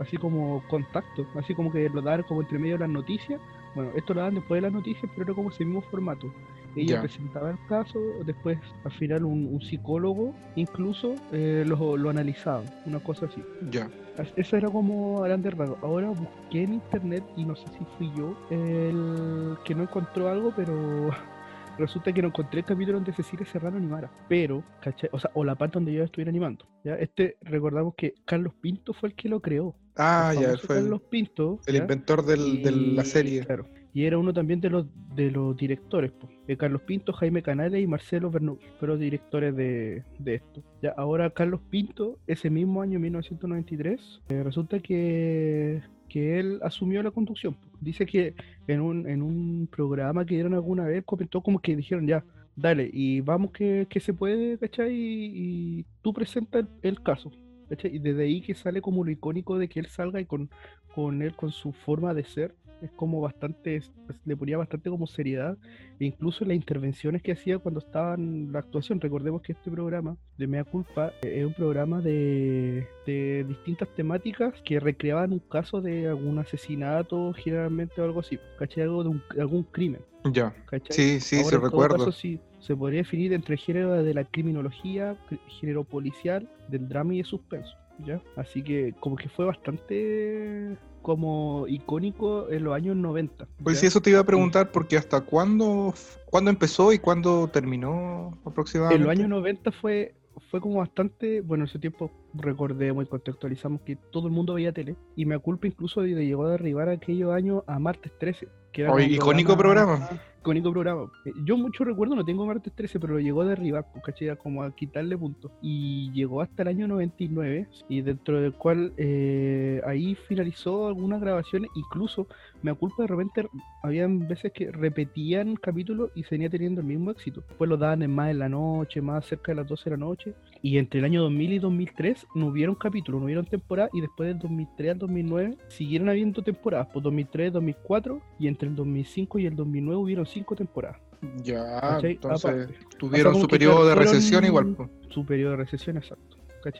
así 0.00 0.18
como 0.18 0.62
contacto, 0.68 1.26
así 1.34 1.54
como 1.54 1.72
que 1.72 1.88
lo 1.88 2.02
daban 2.02 2.24
como 2.24 2.42
entre 2.42 2.58
medio 2.58 2.74
de 2.74 2.80
las 2.80 2.90
noticias. 2.90 3.40
Bueno, 3.74 3.90
esto 3.96 4.12
lo 4.12 4.20
daban 4.20 4.34
después 4.34 4.58
de 4.58 4.62
las 4.68 4.72
noticias, 4.72 5.10
pero 5.14 5.28
era 5.28 5.34
como 5.34 5.50
ese 5.50 5.64
mismo 5.64 5.80
formato. 5.80 6.30
Ella 6.76 7.00
presentaba 7.00 7.50
el 7.50 7.58
caso, 7.68 7.98
después 8.24 8.58
al 8.84 8.92
final 8.92 9.24
un, 9.24 9.60
psicólogo 9.60 10.34
incluso 10.56 11.14
eh, 11.32 11.64
lo, 11.66 11.96
lo, 11.96 12.10
analizaba, 12.10 12.62
una 12.86 13.00
cosa 13.00 13.26
así. 13.26 13.42
Ya. 13.70 13.90
Eso 14.36 14.56
era 14.56 14.68
como 14.68 15.20
grande 15.22 15.50
raro. 15.50 15.78
Ahora 15.82 16.08
busqué 16.08 16.64
en 16.64 16.74
internet 16.74 17.24
y 17.36 17.44
no 17.44 17.54
sé 17.54 17.64
si 17.78 17.84
fui 17.96 18.10
yo 18.16 18.36
el 18.50 19.56
que 19.64 19.74
no 19.74 19.84
encontró 19.84 20.28
algo, 20.28 20.52
pero 20.56 21.10
resulta 21.78 22.12
que 22.12 22.22
no 22.22 22.28
encontré 22.28 22.60
el 22.60 22.66
capítulo 22.66 22.98
donde 22.98 23.12
Cecilia 23.12 23.46
Serrano 23.46 23.76
animara. 23.76 24.10
Pero, 24.28 24.64
¿cachai? 24.82 25.08
O 25.12 25.18
sea, 25.18 25.30
o 25.34 25.44
la 25.44 25.54
parte 25.54 25.74
donde 25.74 25.92
yo 25.92 26.02
estuviera 26.02 26.30
animando. 26.30 26.64
¿ya? 26.84 26.96
Este, 26.96 27.36
recordamos 27.42 27.94
que 27.96 28.14
Carlos 28.24 28.54
Pinto 28.60 28.92
fue 28.92 29.10
el 29.10 29.14
que 29.14 29.28
lo 29.28 29.40
creó. 29.40 29.74
Ah, 29.96 30.32
ya, 30.34 30.56
fue 30.58 30.76
Carlos 30.76 31.02
Pinto. 31.02 31.60
El 31.66 31.76
inventor 31.76 32.24
del, 32.24 32.62
de 32.62 32.70
la 32.72 33.04
serie. 33.04 33.44
Claro 33.44 33.66
y 33.94 34.04
era 34.04 34.18
uno 34.18 34.32
también 34.32 34.60
de 34.60 34.70
los 34.70 34.86
de 35.14 35.30
los 35.30 35.56
directores, 35.56 36.12
pues. 36.12 36.58
Carlos 36.58 36.82
Pinto, 36.82 37.12
Jaime 37.12 37.42
Canales 37.42 37.82
y 37.82 37.86
Marcelo 37.86 38.30
Bernoulli, 38.30 38.62
fueron 38.78 39.00
directores 39.00 39.54
de, 39.54 40.04
esto. 40.24 40.62
Ya 40.80 40.94
ahora 40.96 41.30
Carlos 41.30 41.60
Pinto, 41.68 42.18
ese 42.26 42.50
mismo 42.50 42.80
año 42.80 42.98
1993, 43.00 44.22
eh, 44.28 44.42
resulta 44.44 44.78
que, 44.78 45.82
que 46.08 46.38
él 46.38 46.60
asumió 46.62 47.02
la 47.02 47.10
conducción. 47.10 47.56
Dice 47.80 48.06
que 48.06 48.34
en 48.66 48.80
un, 48.80 49.08
en 49.08 49.22
un 49.22 49.68
programa 49.70 50.24
que 50.24 50.34
dieron 50.34 50.54
alguna 50.54 50.84
vez 50.84 51.04
comentó 51.04 51.40
como 51.42 51.58
que 51.58 51.76
dijeron 51.76 52.06
ya, 52.06 52.24
dale, 52.56 52.90
y 52.92 53.20
vamos 53.20 53.52
que, 53.52 53.86
se 54.00 54.14
puede, 54.14 54.58
¿cachai? 54.58 54.94
Y, 54.94 55.86
tú 56.02 56.12
presentas 56.12 56.64
el, 56.82 57.02
caso. 57.02 57.30
¿cachai? 57.68 57.96
Y 57.96 57.98
desde 57.98 58.24
ahí 58.24 58.40
que 58.40 58.54
sale 58.54 58.80
como 58.80 59.04
lo 59.04 59.10
icónico 59.10 59.58
de 59.58 59.68
que 59.68 59.80
él 59.80 59.86
salga 59.86 60.20
y 60.20 60.26
con, 60.26 60.50
con 60.94 61.22
él, 61.22 61.34
con 61.34 61.52
su 61.52 61.72
forma 61.72 62.14
de 62.14 62.24
ser, 62.24 62.54
es 62.82 62.90
como 62.92 63.20
bastante, 63.20 63.82
le 64.24 64.36
ponía 64.36 64.58
bastante 64.58 64.90
como 64.90 65.06
seriedad, 65.06 65.56
e 65.98 66.06
incluso 66.06 66.44
las 66.44 66.56
intervenciones 66.56 67.22
que 67.22 67.32
hacía 67.32 67.58
cuando 67.58 67.80
estaba 67.80 68.14
en 68.14 68.52
la 68.52 68.60
actuación. 68.60 69.00
Recordemos 69.00 69.42
que 69.42 69.52
este 69.52 69.70
programa 69.70 70.16
de 70.36 70.46
Mea 70.46 70.64
Culpa 70.64 71.12
eh, 71.22 71.40
es 71.40 71.46
un 71.46 71.54
programa 71.54 72.00
de, 72.00 72.86
de 73.06 73.44
distintas 73.48 73.88
temáticas 73.94 74.54
que 74.64 74.80
recreaban 74.80 75.32
un 75.32 75.40
caso 75.40 75.80
de 75.80 76.08
algún 76.08 76.38
asesinato, 76.38 77.32
generalmente 77.34 78.00
o 78.00 78.04
algo 78.04 78.20
así, 78.20 78.38
¿cachai? 78.58 78.84
Algo 78.84 79.04
de, 79.04 79.40
algún 79.40 79.64
crimen. 79.64 80.00
Ya. 80.32 80.54
Sí, 80.90 81.20
sí, 81.20 81.44
se 81.44 81.58
recuerdo. 81.58 82.10
sí, 82.12 82.40
se 82.60 82.76
podría 82.76 83.00
definir 83.00 83.32
entre 83.32 83.56
género 83.56 84.02
de 84.02 84.14
la 84.14 84.24
criminología, 84.24 85.16
género 85.60 85.84
policial, 85.84 86.48
del 86.68 86.88
drama 86.88 87.14
y 87.14 87.18
de 87.18 87.24
suspenso. 87.24 87.76
¿ya? 88.04 88.20
Así 88.36 88.62
que 88.62 88.94
como 89.00 89.16
que 89.16 89.28
fue 89.28 89.44
bastante 89.44 90.76
como 91.08 91.64
icónico 91.68 92.50
en 92.50 92.64
los 92.64 92.74
años 92.74 92.94
90. 92.94 93.48
Pues 93.64 93.78
sí, 93.80 93.86
eso 93.86 94.02
te 94.02 94.10
iba 94.10 94.20
a 94.20 94.24
preguntar, 94.24 94.70
porque 94.70 94.98
hasta 94.98 95.22
cuándo, 95.22 95.94
cuándo 96.26 96.50
empezó 96.50 96.92
y 96.92 96.98
cuándo 96.98 97.48
terminó 97.48 98.38
aproximadamente. 98.44 99.00
En 99.00 99.08
los 99.08 99.18
años 99.18 99.30
90 99.30 99.72
fue, 99.72 100.14
fue 100.50 100.60
como 100.60 100.80
bastante, 100.80 101.40
bueno, 101.40 101.64
en 101.64 101.70
ese 101.70 101.78
tiempo 101.78 102.10
recordemos 102.34 103.06
y 103.06 103.06
contextualizamos 103.08 103.80
que 103.86 103.96
todo 103.96 104.28
el 104.28 104.34
mundo 104.34 104.52
veía 104.52 104.70
tele, 104.70 104.96
y 105.16 105.24
me 105.24 105.38
culpa 105.38 105.66
incluso 105.66 106.02
de 106.02 106.10
llegó 106.10 106.44
a 106.44 106.50
derribar 106.50 106.90
aquellos 106.90 107.32
años 107.32 107.62
a 107.66 107.78
martes 107.78 108.12
13. 108.18 108.46
Que 108.70 108.82
era 108.82 109.02
icónico 109.02 109.56
programa 109.56 110.10
icónico 110.40 110.72
programa. 110.72 111.10
Eh, 111.24 111.32
yo 111.44 111.56
mucho 111.56 111.84
recuerdo, 111.84 112.14
no 112.14 112.24
tengo 112.24 112.46
martes 112.46 112.72
13, 112.72 113.00
pero 113.00 113.14
lo 113.14 113.20
llegó 113.20 113.42
a 113.42 113.46
derribar, 113.46 113.86
pues, 113.92 114.04
¿cachai? 114.04 114.36
Como 114.36 114.62
a 114.62 114.74
quitarle 114.74 115.16
puntos. 115.16 115.50
Y 115.62 116.10
llegó 116.12 116.40
hasta 116.40 116.62
el 116.62 116.68
año 116.68 116.88
99, 116.88 117.68
y 117.88 118.00
dentro 118.02 118.40
del 118.40 118.52
cual 118.54 118.92
eh, 118.96 119.80
ahí 119.86 120.14
finalizó 120.14 120.88
algunas 120.88 121.20
grabaciones, 121.20 121.70
incluso 121.74 122.26
me 122.62 122.74
culpa 122.74 123.02
de 123.02 123.08
repente, 123.08 123.48
habían 123.82 124.26
veces 124.26 124.52
que 124.52 124.70
repetían 124.70 125.56
capítulos 125.56 126.10
y 126.14 126.24
seguía 126.24 126.50
teniendo 126.50 126.80
el 126.80 126.86
mismo 126.86 127.10
éxito. 127.10 127.42
Después 127.46 127.68
lo 127.68 127.76
daban 127.76 128.02
en 128.02 128.14
más 128.14 128.30
en 128.30 128.38
la 128.38 128.48
noche, 128.48 129.00
más 129.00 129.26
cerca 129.26 129.52
de 129.52 129.56
las 129.56 129.68
12 129.68 129.84
de 129.84 129.90
la 129.90 129.96
noche. 129.96 130.34
Y 130.62 130.78
entre 130.78 130.98
el 131.00 131.04
año 131.04 131.22
2000 131.22 131.52
y 131.52 131.58
2003 131.58 132.26
no 132.34 132.46
hubieron 132.48 132.74
capítulos, 132.74 133.20
no 133.20 133.26
hubieron 133.26 133.46
temporada, 133.46 133.90
y 133.92 134.00
después 134.00 134.28
del 134.28 134.38
2003 134.38 134.92
al 134.92 134.98
2009 134.98 135.56
siguieron 135.68 136.08
habiendo 136.08 136.42
temporadas, 136.42 136.86
por 136.86 136.94
pues 136.94 137.04
2003, 137.04 137.52
2004, 137.52 138.20
y 138.38 138.48
entre 138.48 138.68
el 138.68 138.74
2005 138.74 139.38
y 139.38 139.46
el 139.46 139.56
2009 139.56 140.02
hubieron 140.02 140.26
cinco 140.28 140.54
temporadas. 140.54 141.00
Ya, 141.42 141.98
entonces 142.02 142.68
tuvieron 142.98 143.34
su 143.40 143.48
periodo 143.48 143.86
de 143.86 143.94
recesión 143.94 144.44
igual. 144.44 144.76
Su 145.08 145.24
periodo 145.24 145.52
de 145.52 145.56
recesión, 145.58 145.96
exacto. 145.96 146.36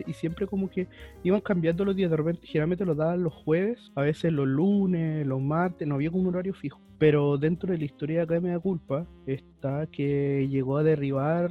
Y 0.07 0.13
siempre 0.13 0.47
como 0.47 0.69
que 0.69 0.87
iban 1.23 1.41
cambiando 1.41 1.85
los 1.85 1.97
días, 1.97 2.11
de 2.11 2.17
repente 2.17 2.47
generalmente 2.47 2.85
lo 2.85 2.95
daban 2.95 3.23
los 3.23 3.33
jueves, 3.33 3.91
a 3.95 4.03
veces 4.03 4.33
los 4.33 4.47
lunes, 4.47 5.27
los 5.27 5.41
martes, 5.41 5.89
no 5.89 5.95
había 5.95 6.11
como 6.11 6.29
un 6.29 6.35
horario 6.35 6.53
fijo. 6.53 6.81
Pero 6.99 7.39
dentro 7.39 7.73
de 7.73 7.79
la 7.79 7.85
historia 7.85 8.27
de 8.27 8.41
me 8.41 8.51
da 8.51 8.59
culpa 8.59 9.07
está 9.27 9.87
que 9.87 10.47
llegó 10.51 10.77
a 10.79 10.83
derribar 10.83 11.51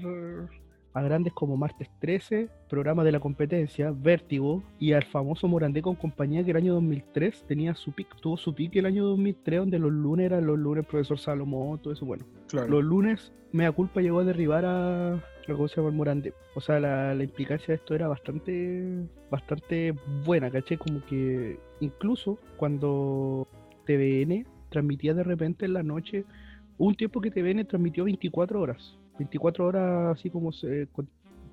a 0.98 1.02
grandes 1.04 1.32
como 1.34 1.58
Martes 1.58 1.90
13, 2.00 2.50
programa 2.68 3.04
de 3.04 3.12
la 3.12 3.20
competencia, 3.20 3.94
Vértigo, 3.96 4.64
y 4.80 4.94
al 4.94 5.04
famoso 5.04 5.48
Morandé 5.48 5.82
con 5.82 5.96
compañía 5.96 6.44
que 6.44 6.52
el 6.52 6.58
año 6.58 6.74
2003 6.74 7.46
tenía 7.48 7.76
su 7.76 7.92
pick, 7.92 8.16
tuvo 8.20 8.36
su 8.36 8.56
pick 8.56 8.76
el 8.78 8.88
año 8.88 9.06
2003, 9.06 9.60
donde 9.60 9.80
los 9.80 9.92
lunes 9.92 10.26
eran 10.26 10.48
los 10.48 10.58
lunes 10.58 10.86
profesor 10.88 11.20
Salomón, 11.20 11.80
todo 11.80 11.94
eso, 11.94 12.06
bueno. 12.06 12.26
Los 12.52 12.84
lunes, 12.84 13.32
Mea 13.52 13.72
Culpa 13.72 14.02
llegó 14.02 14.20
a 14.20 14.24
derribar 14.24 14.66
a 14.66 15.24
se 15.46 15.76
llama 15.78 15.92
Morandé. 15.92 16.34
O 16.56 16.62
sea, 16.62 16.80
la, 16.80 17.14
la, 17.14 17.24
implicancia 17.24 17.68
de 17.68 17.76
esto 17.76 17.96
era 17.96 18.08
bastante, 18.08 19.08
bastante 19.30 19.94
buena, 20.26 20.52
¿caché? 20.52 20.78
Como 20.78 21.06
que 21.06 21.60
incluso 21.80 22.38
cuando 22.58 23.48
TVN 23.86 24.46
transmitía 24.70 25.14
de 25.14 25.24
repente 25.24 25.66
en 25.66 25.74
la 25.74 25.84
noche, 25.84 26.26
un 26.78 26.96
tiempo 26.96 27.22
que 27.22 27.32
TVN 27.32 27.66
transmitió 27.66 28.04
24 28.04 28.60
horas 28.60 28.98
24 29.18 29.66
horas 29.66 30.18
así 30.18 30.30
como 30.30 30.52
se, 30.52 30.88
con, 30.88 31.08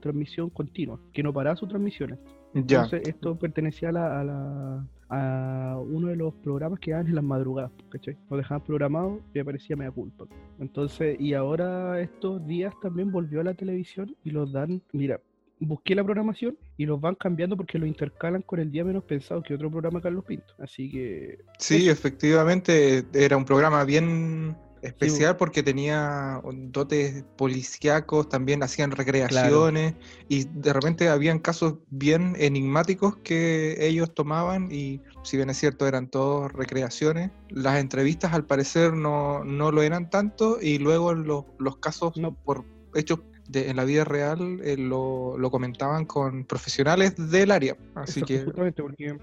transmisión 0.04 0.50
continua, 0.50 1.00
que 1.14 1.22
no 1.22 1.32
paraba 1.32 1.56
sus 1.56 1.68
transmisiones. 1.68 2.18
Entonces 2.52 3.08
esto 3.08 3.36
pertenecía 3.36 3.88
a, 3.88 3.92
la, 3.92 4.86
a, 5.08 5.78
uno 5.78 6.08
de 6.08 6.16
los 6.16 6.34
programas 6.34 6.78
que 6.78 6.92
daban 6.92 7.08
en 7.08 7.14
las 7.14 7.24
madrugadas, 7.24 7.72
¿cachai? 7.88 8.16
Lo 8.30 8.36
dejaban 8.36 8.62
programado 8.62 9.20
y 9.32 9.38
aparecía 9.38 9.76
media 9.76 9.90
culpa. 9.90 10.26
Entonces, 10.60 11.18
y 11.18 11.32
ahora 11.32 12.00
estos 12.00 12.46
días 12.46 12.74
también 12.82 13.10
volvió 13.10 13.40
a 13.40 13.44
la 13.44 13.54
televisión 13.54 14.14
y 14.24 14.30
los 14.30 14.52
dan, 14.52 14.82
mira, 14.92 15.20
busqué 15.58 15.94
la 15.94 16.04
programación 16.04 16.56
y 16.76 16.84
los 16.84 17.00
van 17.00 17.14
cambiando 17.14 17.56
porque 17.56 17.78
lo 17.78 17.86
intercalan 17.86 18.42
con 18.42 18.60
el 18.60 18.70
día 18.70 18.84
menos 18.84 19.04
pensado 19.04 19.42
que 19.42 19.54
otro 19.54 19.70
programa 19.70 20.02
Carlos 20.02 20.24
Pinto. 20.24 20.54
Así 20.58 20.90
que... 20.90 21.38
Sí, 21.58 21.88
efectivamente, 21.88 23.04
era 23.14 23.36
un 23.36 23.44
programa 23.46 23.84
bien 23.84 24.54
especial 24.84 25.36
porque 25.36 25.62
tenía 25.62 26.40
dotes 26.44 27.24
policíacos, 27.36 28.28
también 28.28 28.62
hacían 28.62 28.90
recreaciones 28.90 29.94
y 30.28 30.44
de 30.44 30.72
repente 30.72 31.08
habían 31.08 31.38
casos 31.38 31.76
bien 31.90 32.36
enigmáticos 32.38 33.16
que 33.16 33.76
ellos 33.80 34.12
tomaban 34.14 34.70
y 34.70 35.00
si 35.22 35.36
bien 35.36 35.50
es 35.50 35.58
cierto 35.58 35.86
eran 35.86 36.08
todos 36.08 36.52
recreaciones, 36.52 37.30
las 37.48 37.78
entrevistas 37.78 38.32
al 38.34 38.44
parecer 38.44 38.92
no, 38.92 39.42
no 39.44 39.72
lo 39.72 39.82
eran 39.82 40.10
tanto 40.10 40.58
y 40.60 40.78
luego 40.78 41.14
los, 41.14 41.44
los 41.58 41.78
casos 41.78 42.16
no. 42.16 42.34
por 42.34 42.64
hechos 42.94 43.20
de, 43.48 43.70
en 43.70 43.76
la 43.76 43.84
vida 43.84 44.04
real 44.04 44.60
eh, 44.62 44.76
lo, 44.76 45.36
lo, 45.38 45.50
comentaban 45.50 46.06
con 46.06 46.44
profesionales 46.44 47.14
del 47.30 47.50
área. 47.50 47.76
Así 47.94 48.22
que... 48.22 48.38
porque 48.40 49.16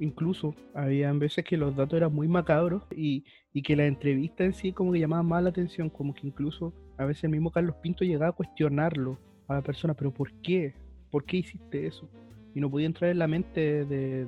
incluso 0.00 0.54
habían 0.74 1.18
veces 1.18 1.44
que 1.44 1.56
los 1.56 1.76
datos 1.76 1.96
eran 1.96 2.14
muy 2.14 2.28
macabros 2.28 2.82
y, 2.90 3.24
que 3.62 3.76
la 3.76 3.86
entrevista 3.86 4.44
en 4.44 4.52
sí 4.52 4.72
como 4.72 4.92
que 4.92 4.98
llamaba 4.98 5.22
más 5.22 5.42
la 5.42 5.50
atención, 5.50 5.88
como 5.88 6.14
que 6.14 6.26
incluso 6.26 6.72
a 6.98 7.04
veces 7.04 7.24
el 7.24 7.30
mismo 7.30 7.50
Carlos 7.50 7.76
Pinto 7.76 8.04
llegaba 8.04 8.30
a 8.30 8.32
cuestionarlo 8.32 9.18
a 9.48 9.54
la 9.54 9.62
persona, 9.62 9.94
pero 9.94 10.12
¿por 10.12 10.32
qué? 10.42 10.74
¿Por 11.10 11.24
qué 11.24 11.38
hiciste 11.38 11.86
eso? 11.86 12.08
Y 12.54 12.60
no 12.60 12.70
podía 12.70 12.86
entrar 12.86 13.10
en 13.10 13.18
la 13.18 13.28
mente 13.28 13.84
de, 13.84 14.26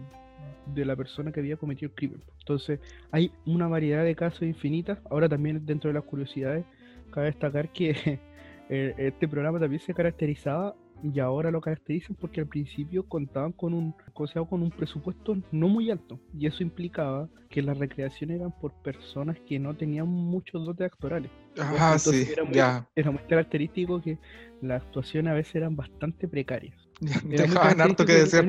la 0.74 0.96
persona 0.96 1.32
que 1.32 1.40
había 1.40 1.56
cometido 1.56 1.90
el 1.90 1.94
crimen. 1.94 2.22
Entonces 2.38 2.80
hay 3.10 3.32
una 3.44 3.66
variedad 3.66 4.04
de 4.04 4.14
casos 4.14 4.42
infinitas. 4.42 4.98
Ahora 5.10 5.28
también 5.28 5.64
dentro 5.66 5.88
de 5.88 5.94
las 5.94 6.04
curiosidades, 6.04 6.64
cabe 7.10 7.26
destacar 7.26 7.72
que 7.72 8.20
eh, 8.68 8.94
este 8.96 9.28
programa 9.28 9.58
también 9.58 9.80
se 9.80 9.94
caracterizaba 9.94 10.76
y 11.02 11.20
ahora 11.20 11.50
lo 11.50 11.60
caracterizan 11.60 12.16
porque 12.16 12.40
al 12.40 12.46
principio 12.46 13.06
contaban 13.06 13.52
con 13.52 13.74
un, 13.74 13.94
con 14.12 14.62
un 14.62 14.70
presupuesto 14.70 15.36
no 15.52 15.68
muy 15.68 15.90
alto 15.90 16.18
y 16.32 16.46
eso 16.46 16.62
implicaba 16.62 17.28
que 17.50 17.62
las 17.62 17.78
recreaciones 17.78 18.40
eran 18.40 18.52
por 18.60 18.72
personas 18.82 19.38
que 19.46 19.58
no 19.58 19.74
tenían 19.74 20.08
muchos 20.08 20.64
dotes 20.66 20.86
actorales. 20.86 21.30
Ah, 21.58 21.98
sí, 21.98 22.26
era 22.30 22.44
muy, 22.44 22.58
era 22.94 23.10
muy 23.10 23.22
característico 23.28 24.00
que 24.00 24.18
las 24.60 24.82
actuaciones 24.82 25.32
a 25.32 25.34
veces 25.34 25.56
eran 25.56 25.76
bastante 25.76 26.28
precarias. 26.28 26.85
Dejaban 27.24 27.80
harto 27.80 28.06
que 28.06 28.14
decir. 28.14 28.44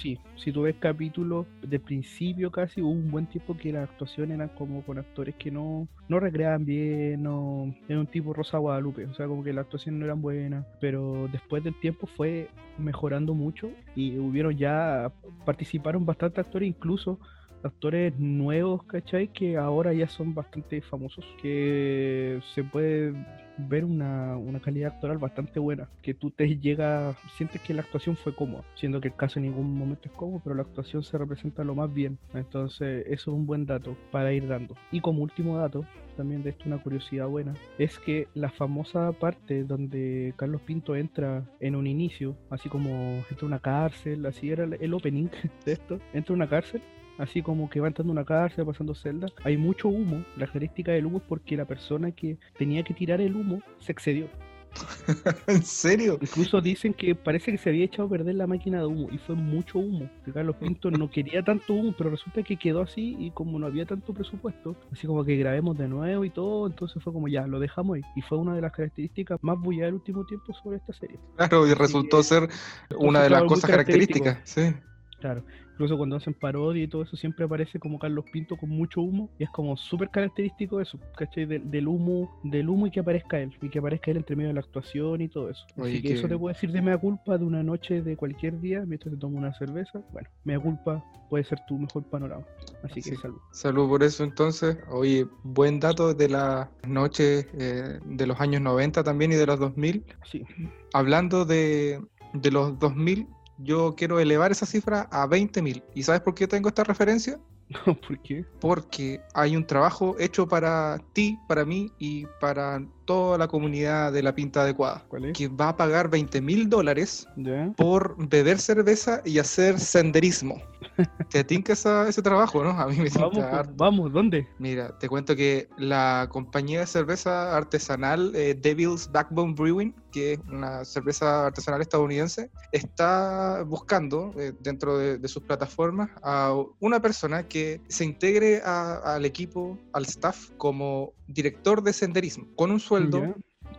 sí, 0.00 0.18
si 0.36 0.50
tú 0.50 0.62
ves 0.62 0.74
capítulos 0.80 1.46
de 1.62 1.78
principio 1.78 2.50
casi, 2.50 2.82
hubo 2.82 2.90
un 2.90 3.10
buen 3.10 3.26
tiempo 3.26 3.56
que 3.56 3.72
las 3.72 3.88
actuaciones 3.88 4.34
eran 4.36 4.48
como 4.48 4.82
con 4.82 4.98
actores 4.98 5.36
que 5.36 5.52
no, 5.52 5.86
no 6.08 6.18
recreaban 6.18 6.64
bien, 6.64 7.22
no, 7.22 7.72
era 7.88 8.00
un 8.00 8.08
tipo 8.08 8.32
Rosa 8.32 8.58
Guadalupe, 8.58 9.06
o 9.06 9.14
sea, 9.14 9.28
como 9.28 9.44
que 9.44 9.52
las 9.52 9.66
actuaciones 9.66 10.00
no 10.00 10.06
eran 10.06 10.20
buenas, 10.20 10.66
pero 10.80 11.28
después 11.30 11.62
del 11.62 11.78
tiempo 11.78 12.08
fue 12.16 12.48
mejorando 12.76 13.34
mucho 13.34 13.70
y 13.94 14.18
hubieron 14.18 14.56
ya, 14.56 15.12
participaron 15.44 16.04
bastantes 16.04 16.44
actores, 16.44 16.68
incluso 16.68 17.20
actores 17.64 18.18
nuevos, 18.18 18.84
¿cachai? 18.84 19.28
Que 19.28 19.56
ahora 19.56 19.92
ya 19.92 20.08
son 20.08 20.34
bastante 20.34 20.80
famosos, 20.80 21.24
que 21.40 22.40
se 22.54 22.64
puede 22.64 23.14
ver 23.58 23.84
una, 23.84 24.38
calidad 24.62 24.94
actoral 24.94 25.18
bastante 25.18 25.58
buena, 25.58 25.88
que 26.02 26.14
tú 26.14 26.30
te 26.30 26.58
llegas, 26.58 27.16
sientes 27.36 27.60
que 27.60 27.74
la 27.74 27.82
actuación 27.82 28.16
fue 28.16 28.34
cómoda, 28.34 28.64
siendo 28.74 29.00
que 29.00 29.08
el 29.08 29.16
caso 29.16 29.38
en 29.38 29.46
ningún 29.46 29.76
momento 29.76 30.08
es 30.08 30.12
cómodo, 30.12 30.40
pero 30.42 30.54
la 30.54 30.62
actuación 30.62 31.02
se 31.02 31.18
representa 31.18 31.64
lo 31.64 31.74
más 31.74 31.92
bien. 31.92 32.18
Entonces, 32.34 33.04
eso 33.06 33.30
es 33.30 33.36
un 33.36 33.46
buen 33.46 33.66
dato 33.66 33.96
para 34.10 34.32
ir 34.32 34.46
dando. 34.46 34.76
Y 34.90 35.00
como 35.00 35.22
último 35.22 35.58
dato, 35.58 35.84
también 36.16 36.42
de 36.42 36.50
esto 36.50 36.64
una 36.66 36.82
curiosidad 36.82 37.26
buena, 37.26 37.54
es 37.78 37.98
que 37.98 38.28
la 38.34 38.50
famosa 38.50 39.12
parte 39.12 39.64
donde 39.64 40.34
Carlos 40.36 40.60
Pinto 40.62 40.94
entra 40.94 41.44
en 41.60 41.74
un 41.74 41.86
inicio, 41.86 42.36
así 42.50 42.68
como 42.68 42.90
entra 43.30 43.42
a 43.42 43.46
una 43.46 43.58
cárcel, 43.60 44.24
así 44.26 44.50
era 44.50 44.64
el 44.64 44.94
opening 44.94 45.28
de 45.64 45.72
esto, 45.72 45.98
entra 46.12 46.32
a 46.34 46.36
una 46.36 46.48
cárcel 46.48 46.82
así 47.18 47.42
como 47.42 47.68
que 47.70 47.80
va 47.80 47.88
entrando 47.88 48.12
una 48.12 48.24
cárcel, 48.24 48.66
pasando 48.66 48.94
celdas, 48.94 49.32
hay 49.44 49.56
mucho 49.56 49.88
humo. 49.88 50.24
La 50.36 50.46
característica 50.46 50.92
del 50.92 51.06
humo 51.06 51.18
es 51.18 51.24
porque 51.28 51.56
la 51.56 51.64
persona 51.64 52.10
que 52.12 52.38
tenía 52.58 52.82
que 52.82 52.94
tirar 52.94 53.20
el 53.20 53.34
humo 53.36 53.60
se 53.78 53.92
excedió. 53.92 54.28
¿En 55.46 55.62
serio? 55.62 56.18
Incluso 56.20 56.60
dicen 56.60 56.94
que 56.94 57.14
parece 57.14 57.52
que 57.52 57.58
se 57.58 57.68
había 57.68 57.84
echado 57.84 58.06
a 58.06 58.10
perder 58.10 58.34
la 58.36 58.46
máquina 58.46 58.78
de 58.78 58.86
humo 58.86 59.08
y 59.10 59.18
fue 59.18 59.34
mucho 59.34 59.78
humo. 59.78 60.10
Que 60.24 60.32
Carlos 60.32 60.56
Pinto 60.56 60.90
no 60.90 61.10
quería 61.10 61.42
tanto 61.42 61.74
humo, 61.74 61.94
pero 61.96 62.10
resulta 62.10 62.42
que 62.42 62.56
quedó 62.56 62.82
así 62.82 63.16
y 63.18 63.30
como 63.30 63.58
no 63.58 63.66
había 63.66 63.86
tanto 63.86 64.12
presupuesto, 64.14 64.76
así 64.92 65.06
como 65.06 65.24
que 65.24 65.36
grabemos 65.36 65.76
de 65.76 65.88
nuevo 65.88 66.24
y 66.24 66.30
todo, 66.30 66.66
entonces 66.66 67.02
fue 67.02 67.12
como 67.12 67.28
ya, 67.28 67.46
lo 67.46 67.60
dejamos 67.60 67.96
ahí. 67.96 68.02
Y 68.16 68.22
fue 68.22 68.38
una 68.38 68.54
de 68.54 68.62
las 68.62 68.72
características 68.72 69.38
más 69.42 69.58
bulladas 69.58 69.88
del 69.88 69.94
último 69.94 70.24
tiempo 70.24 70.52
sobre 70.54 70.78
esta 70.78 70.92
serie. 70.92 71.18
Claro, 71.36 71.66
y 71.66 71.74
resultó 71.74 72.22
ser 72.22 72.48
una 72.96 73.22
de 73.22 73.30
las 73.30 73.44
cosas 73.44 73.70
características, 73.70 74.38
sí. 74.44 74.74
Claro. 75.20 75.44
Incluso 75.72 75.96
cuando 75.96 76.16
hacen 76.16 76.34
parodia 76.34 76.84
y 76.84 76.88
todo 76.88 77.02
eso, 77.02 77.16
siempre 77.16 77.44
aparece 77.44 77.78
como 77.78 77.98
Carlos 77.98 78.24
Pinto 78.30 78.56
con 78.56 78.68
mucho 78.68 79.00
humo. 79.00 79.30
Y 79.38 79.44
es 79.44 79.50
como 79.50 79.76
súper 79.76 80.10
característico 80.10 80.80
eso, 80.80 80.98
¿cachai? 81.16 81.46
del 81.46 81.88
humo, 81.88 82.38
del 82.44 82.68
humo 82.68 82.86
y 82.86 82.90
que 82.90 83.00
aparezca 83.00 83.40
él. 83.40 83.52
Y 83.60 83.68
que 83.68 83.78
aparezca 83.78 84.10
él 84.10 84.18
entre 84.18 84.36
medio 84.36 84.48
de 84.48 84.54
la 84.54 84.60
actuación 84.60 85.20
y 85.20 85.28
todo 85.28 85.50
eso. 85.50 85.64
Así 85.78 86.02
que, 86.02 86.14
eso 86.14 86.28
te 86.28 86.36
puedo 86.36 86.52
decir 86.52 86.70
de 86.72 86.82
mea 86.82 86.98
culpa 86.98 87.38
de 87.38 87.44
una 87.44 87.62
noche 87.62 88.02
de 88.02 88.16
cualquier 88.16 88.60
día, 88.60 88.84
mientras 88.86 89.14
te 89.14 89.18
tomo 89.18 89.38
una 89.38 89.52
cerveza. 89.54 90.02
Bueno, 90.12 90.28
mea 90.44 90.60
culpa 90.60 91.04
puede 91.28 91.44
ser 91.44 91.60
tu 91.66 91.78
mejor 91.78 92.04
panorama. 92.04 92.44
Así 92.82 93.00
que 93.00 93.16
salud. 93.16 93.38
Salud 93.52 93.88
por 93.88 94.02
eso 94.02 94.22
entonces. 94.22 94.76
Oye, 94.90 95.26
buen 95.42 95.80
dato 95.80 96.12
de 96.12 96.28
la 96.28 96.70
noche 96.86 97.48
eh, 97.54 97.98
de 98.04 98.26
los 98.26 98.38
años 98.38 98.60
90 98.60 99.02
también 99.02 99.32
y 99.32 99.36
de 99.36 99.46
los 99.46 99.58
2000. 99.58 100.04
Sí. 100.30 100.44
Hablando 100.92 101.46
de, 101.46 102.02
de 102.34 102.50
los 102.50 102.78
2000, 102.78 103.26
yo 103.58 103.94
quiero 103.96 104.20
elevar 104.20 104.52
esa 104.52 104.66
cifra 104.66 105.08
a 105.10 105.26
20.000. 105.26 105.82
¿Y 105.94 106.02
sabes 106.02 106.20
por 106.20 106.34
qué 106.34 106.46
tengo 106.46 106.68
esta 106.68 106.84
referencia? 106.84 107.38
¿Por 107.84 108.18
qué? 108.22 108.44
Porque 108.60 109.20
hay 109.34 109.56
un 109.56 109.66
trabajo 109.66 110.16
hecho 110.18 110.46
para 110.46 110.98
ti, 111.12 111.38
para 111.48 111.64
mí 111.64 111.90
y 111.98 112.26
para 112.40 112.82
toda 113.12 113.36
la 113.36 113.46
comunidad 113.46 114.10
de 114.10 114.22
la 114.22 114.34
pinta 114.34 114.62
adecuada. 114.62 115.04
Que 115.34 115.48
va 115.48 115.68
a 115.68 115.76
pagar 115.76 116.08
20 116.08 116.40
mil 116.40 116.70
dólares 116.70 117.28
por 117.76 118.16
beber 118.26 118.58
cerveza 118.58 119.20
y 119.26 119.38
hacer 119.38 119.78
senderismo. 119.78 120.62
¿Te 121.30 121.44
tinca 121.44 121.74
ese 121.74 122.22
trabajo, 122.22 122.64
no? 122.64 122.70
A 122.70 122.86
mí 122.86 122.96
me 122.96 123.10
vamos, 123.10 123.44
vamos, 123.76 124.12
¿dónde? 124.12 124.48
Mira, 124.58 124.96
te 124.98 125.08
cuento 125.08 125.36
que 125.36 125.68
la 125.76 126.26
compañía 126.30 126.80
de 126.80 126.86
cerveza 126.86 127.54
artesanal 127.54 128.32
eh, 128.34 128.54
Devil's 128.60 129.10
Backbone 129.12 129.54
Brewing, 129.54 129.94
que 130.10 130.34
es 130.34 130.40
una 130.50 130.84
cerveza 130.84 131.46
artesanal 131.46 131.82
estadounidense, 131.82 132.50
está 132.72 133.62
buscando 133.66 134.32
eh, 134.38 134.52
dentro 134.60 134.98
de, 134.98 135.28
sus 135.28 135.42
plataformas 135.42 136.10
a 136.22 136.54
una 136.80 137.00
persona 137.00 137.46
que 137.46 137.80
se 137.88 138.04
integre 138.04 138.60
al 138.62 139.24
equipo, 139.24 139.78
al 139.92 140.04
staff, 140.04 140.50
como 140.58 141.14
director 141.26 141.82
de 141.82 141.92
senderismo, 141.92 142.46
con 142.56 142.70
un 142.70 142.80
sueldo 142.80 143.01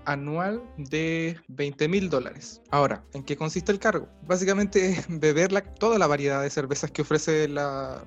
anual 0.05 0.61
de 0.77 1.37
20 1.47 1.87
mil 1.87 2.09
dólares. 2.09 2.61
Ahora, 2.71 3.03
¿en 3.13 3.23
qué 3.23 3.37
consiste 3.37 3.71
el 3.71 3.79
cargo? 3.79 4.07
Básicamente 4.23 4.91
es 4.91 5.05
beber 5.07 5.51
toda 5.79 5.97
la 5.97 6.07
variedad 6.07 6.41
de 6.41 6.49
cervezas 6.49 6.91
que 6.91 7.01
ofrece 7.01 7.47
la, 7.47 8.03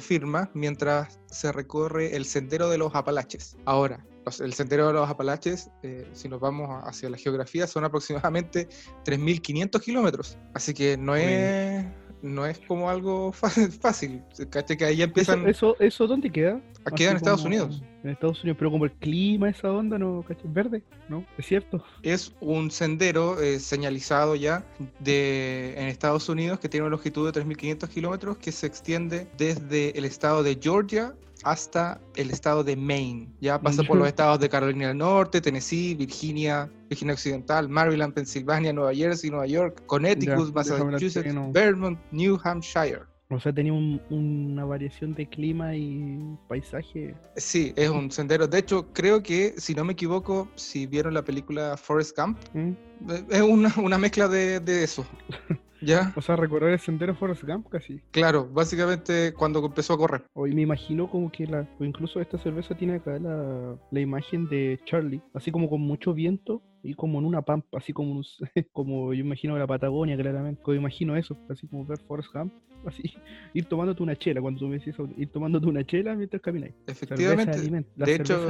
firma 0.00 0.50
mientras 0.54 1.20
se 1.26 1.52
recorre 1.52 2.16
el 2.16 2.24
sendero 2.24 2.68
de 2.68 2.78
los 2.78 2.94
Apalaches. 2.94 3.56
Ahora, 3.64 4.04
el 4.40 4.52
sendero 4.54 4.88
de 4.88 4.92
los 4.94 5.08
Apalaches, 5.08 5.70
eh, 5.82 6.08
si 6.12 6.28
nos 6.28 6.40
vamos 6.40 6.82
hacia 6.84 7.08
la 7.08 7.16
geografía, 7.16 7.66
son 7.66 7.84
aproximadamente 7.84 8.68
3.500 9.04 9.80
kilómetros. 9.80 10.38
Así 10.54 10.74
que 10.74 10.96
no 10.96 11.14
es 11.14 11.86
no 12.22 12.46
es 12.46 12.58
como 12.60 12.90
algo 12.90 13.32
fácil. 13.80 14.22
¿Caché? 14.50 14.76
Que 14.76 14.84
ahí 14.84 15.02
empiezan. 15.02 15.48
¿Eso, 15.48 15.76
eso, 15.80 16.06
dónde 16.06 16.30
queda? 16.30 16.60
Queda 16.94 17.10
en 17.10 17.16
Estados 17.16 17.44
Unidos. 17.44 17.82
En 18.04 18.10
Estados 18.10 18.42
Unidos, 18.42 18.56
pero 18.58 18.70
como 18.70 18.84
el 18.84 18.92
clima, 18.92 19.48
esa 19.48 19.72
onda, 19.72 19.98
¿no? 19.98 20.24
¿Caché? 20.26 20.42
Verde, 20.44 20.82
¿no? 21.08 21.24
Es 21.36 21.46
cierto. 21.46 21.84
Es 22.02 22.32
un 22.40 22.70
sendero 22.70 23.40
eh, 23.40 23.58
señalizado 23.58 24.36
ya 24.36 24.64
de 25.00 25.74
en 25.76 25.88
Estados 25.88 26.28
Unidos 26.28 26.60
que 26.60 26.68
tiene 26.68 26.86
una 26.86 26.92
longitud 26.92 27.30
de 27.30 27.40
3.500 27.42 27.88
kilómetros 27.88 28.38
que 28.38 28.52
se 28.52 28.66
extiende 28.66 29.26
desde 29.36 29.98
el 29.98 30.04
estado 30.04 30.42
de 30.42 30.58
Georgia 30.60 31.14
hasta 31.46 32.00
el 32.16 32.30
estado 32.30 32.64
de 32.64 32.74
Maine. 32.74 33.28
Ya 33.40 33.60
pasa 33.60 33.84
por 33.84 33.96
los 33.96 34.08
estados 34.08 34.40
de 34.40 34.48
Carolina 34.48 34.88
del 34.88 34.98
Norte, 34.98 35.40
Tennessee, 35.40 35.94
Virginia, 35.94 36.68
Virginia 36.90 37.14
Occidental, 37.14 37.68
Maryland, 37.68 38.12
Pensilvania, 38.14 38.72
Nueva 38.72 38.92
Jersey, 38.92 39.30
Nueva 39.30 39.46
York, 39.46 39.84
Connecticut, 39.86 40.52
Massachusetts, 40.52 41.52
Vermont, 41.52 42.00
New 42.10 42.36
Hampshire. 42.42 43.02
O 43.30 43.38
sea, 43.38 43.52
tenía 43.52 43.72
una 43.72 44.64
variación 44.64 45.14
de 45.14 45.28
clima 45.28 45.74
y 45.76 46.36
paisaje. 46.48 47.14
Sí, 47.36 47.72
es 47.76 47.90
un 47.90 48.10
sendero. 48.10 48.48
De 48.48 48.58
hecho, 48.58 48.92
creo 48.92 49.22
que, 49.22 49.54
si 49.56 49.74
no 49.74 49.84
me 49.84 49.92
equivoco, 49.92 50.48
si 50.56 50.86
vieron 50.86 51.14
la 51.14 51.24
película 51.24 51.76
Forest 51.76 52.16
Camp, 52.16 52.38
¿Mm? 52.54 52.72
es 53.30 53.42
una, 53.42 53.98
mezcla 53.98 54.26
de, 54.26 54.58
de 54.58 54.82
eso. 54.82 55.06
¿Ya? 55.80 56.12
O 56.16 56.22
sea, 56.22 56.36
recorrer 56.36 56.72
el 56.72 56.80
sendero 56.80 57.14
Forest 57.14 57.44
Gump 57.44 57.68
casi. 57.68 58.00
Claro, 58.10 58.48
básicamente 58.48 59.32
cuando 59.34 59.64
empezó 59.64 59.94
a 59.94 59.98
correr. 59.98 60.24
Hoy 60.34 60.54
me 60.54 60.62
imagino 60.62 61.08
como 61.08 61.30
que 61.30 61.46
la, 61.46 61.68
o 61.78 61.84
incluso 61.84 62.20
esta 62.20 62.38
cerveza 62.38 62.74
tiene 62.74 62.94
acá 62.94 63.18
la, 63.18 63.76
la 63.90 64.00
imagen 64.00 64.48
de 64.48 64.80
Charlie, 64.84 65.22
así 65.34 65.50
como 65.50 65.68
con 65.68 65.80
mucho 65.80 66.14
viento 66.14 66.62
y 66.86 66.94
como 66.94 67.18
en 67.18 67.24
una 67.24 67.42
pampa, 67.42 67.78
así 67.78 67.92
como, 67.92 68.22
como 68.72 69.12
yo 69.12 69.20
imagino 69.20 69.58
la 69.58 69.66
Patagonia, 69.66 70.16
claramente. 70.16 70.62
Yo 70.66 70.74
imagino 70.74 71.16
eso, 71.16 71.36
así 71.48 71.66
como 71.66 71.84
ver 71.84 71.98
Forest 71.98 72.32
Gump, 72.32 72.52
así, 72.86 73.14
ir 73.52 73.64
tomándote 73.66 74.02
una 74.02 74.16
chela, 74.16 74.40
cuando 74.40 74.60
tú 74.60 74.68
me 74.68 74.78
decís 74.78 74.94
ir 75.16 75.30
tomándote 75.30 75.66
una 75.66 75.84
chela 75.84 76.14
mientras 76.14 76.40
camináis. 76.40 76.74
Efectivamente. 76.86 77.58
De, 77.96 78.14
hecho, 78.14 78.46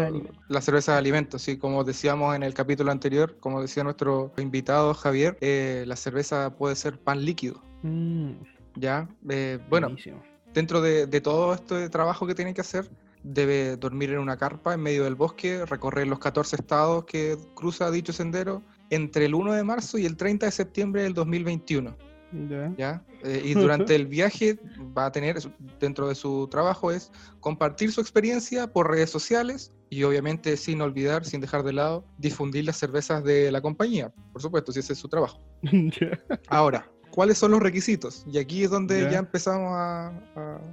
la 0.49 0.61
cerveza 0.61 0.93
de 0.93 0.99
alimento, 0.99 1.39
sí, 1.39 1.57
como 1.57 1.85
decíamos 1.85 2.37
en 2.37 2.43
el 2.43 2.55
capítulo 2.55 2.93
anterior, 2.93 3.37
como 3.41 3.63
decía 3.63 3.83
nuestro 3.83 4.33
invitado 4.39 4.93
Javier, 4.95 5.37
eh, 5.41 5.85
la 5.87 5.97
cerveza 5.97 6.57
puede 6.57 6.77
ser 6.77 6.99
pan 6.99 7.25
líquido. 7.25 7.63
Mm. 7.83 8.33
Ya, 8.79 9.09
eh, 9.31 9.59
bueno, 9.71 9.97
dentro 10.53 10.83
de, 10.83 11.07
de 11.07 11.21
todo 11.23 11.55
este 11.55 11.89
trabajo 11.89 12.27
que 12.27 12.35
tiene 12.35 12.53
que 12.53 12.61
hacer, 12.61 12.91
debe 13.27 13.77
dormir 13.77 14.11
en 14.11 14.21
una 14.21 14.37
carpa 14.37 14.75
en 14.75 14.81
medio 14.81 15.05
del 15.05 15.17
bosque, 15.17 15.65
recorrer 15.67 16.07
los 16.07 16.21
14 16.21 16.57
estados 16.57 17.05
que 17.07 17.37
cruza 17.55 17.91
dicho 17.91 18.13
sendero 18.13 18.63
entre 18.91 19.27
el 19.27 19.35
1 19.35 19.55
de 19.55 19.65
marzo 19.65 19.99
y 19.99 20.07
el 20.07 20.17
30 20.17 20.47
de 20.47 20.53
septiembre 20.53 21.03
del 21.03 21.15
2021. 21.15 21.97
¿Ya? 22.77 23.03
Eh, 23.25 23.43
y 23.45 23.55
durante 23.55 23.97
el 23.97 24.07
viaje 24.07 24.57
va 24.97 25.07
a 25.07 25.11
tener, 25.11 25.39
dentro 25.81 26.07
de 26.07 26.15
su 26.15 26.47
trabajo, 26.49 26.93
es 26.93 27.11
compartir 27.41 27.91
su 27.91 28.01
experiencia 28.01 28.73
por 28.73 28.89
redes 28.89 29.11
sociales 29.11 29.73
y 29.91 30.05
obviamente 30.05 30.57
sin 30.57 30.81
olvidar, 30.81 31.25
sin 31.25 31.41
dejar 31.41 31.65
de 31.65 31.73
lado, 31.73 32.05
difundir 32.19 32.67
las 32.67 32.77
cervezas 32.77 33.25
de 33.25 33.51
la 33.51 33.61
compañía, 33.61 34.13
por 34.33 34.43
supuesto, 34.43 34.71
si 34.71 34.79
ese 34.79 34.93
es 34.93 35.01
su 35.01 35.09
trabajo. 35.09 35.41
Ahora, 36.49 36.89
¿cuáles 37.11 37.39
son 37.39 37.51
los 37.51 37.61
requisitos? 37.61 38.25
Y 38.31 38.39
aquí 38.39 38.63
es 38.63 38.71
donde 38.71 39.09
ya 39.11 39.19
empezamos 39.19 39.73
a, 39.73 40.09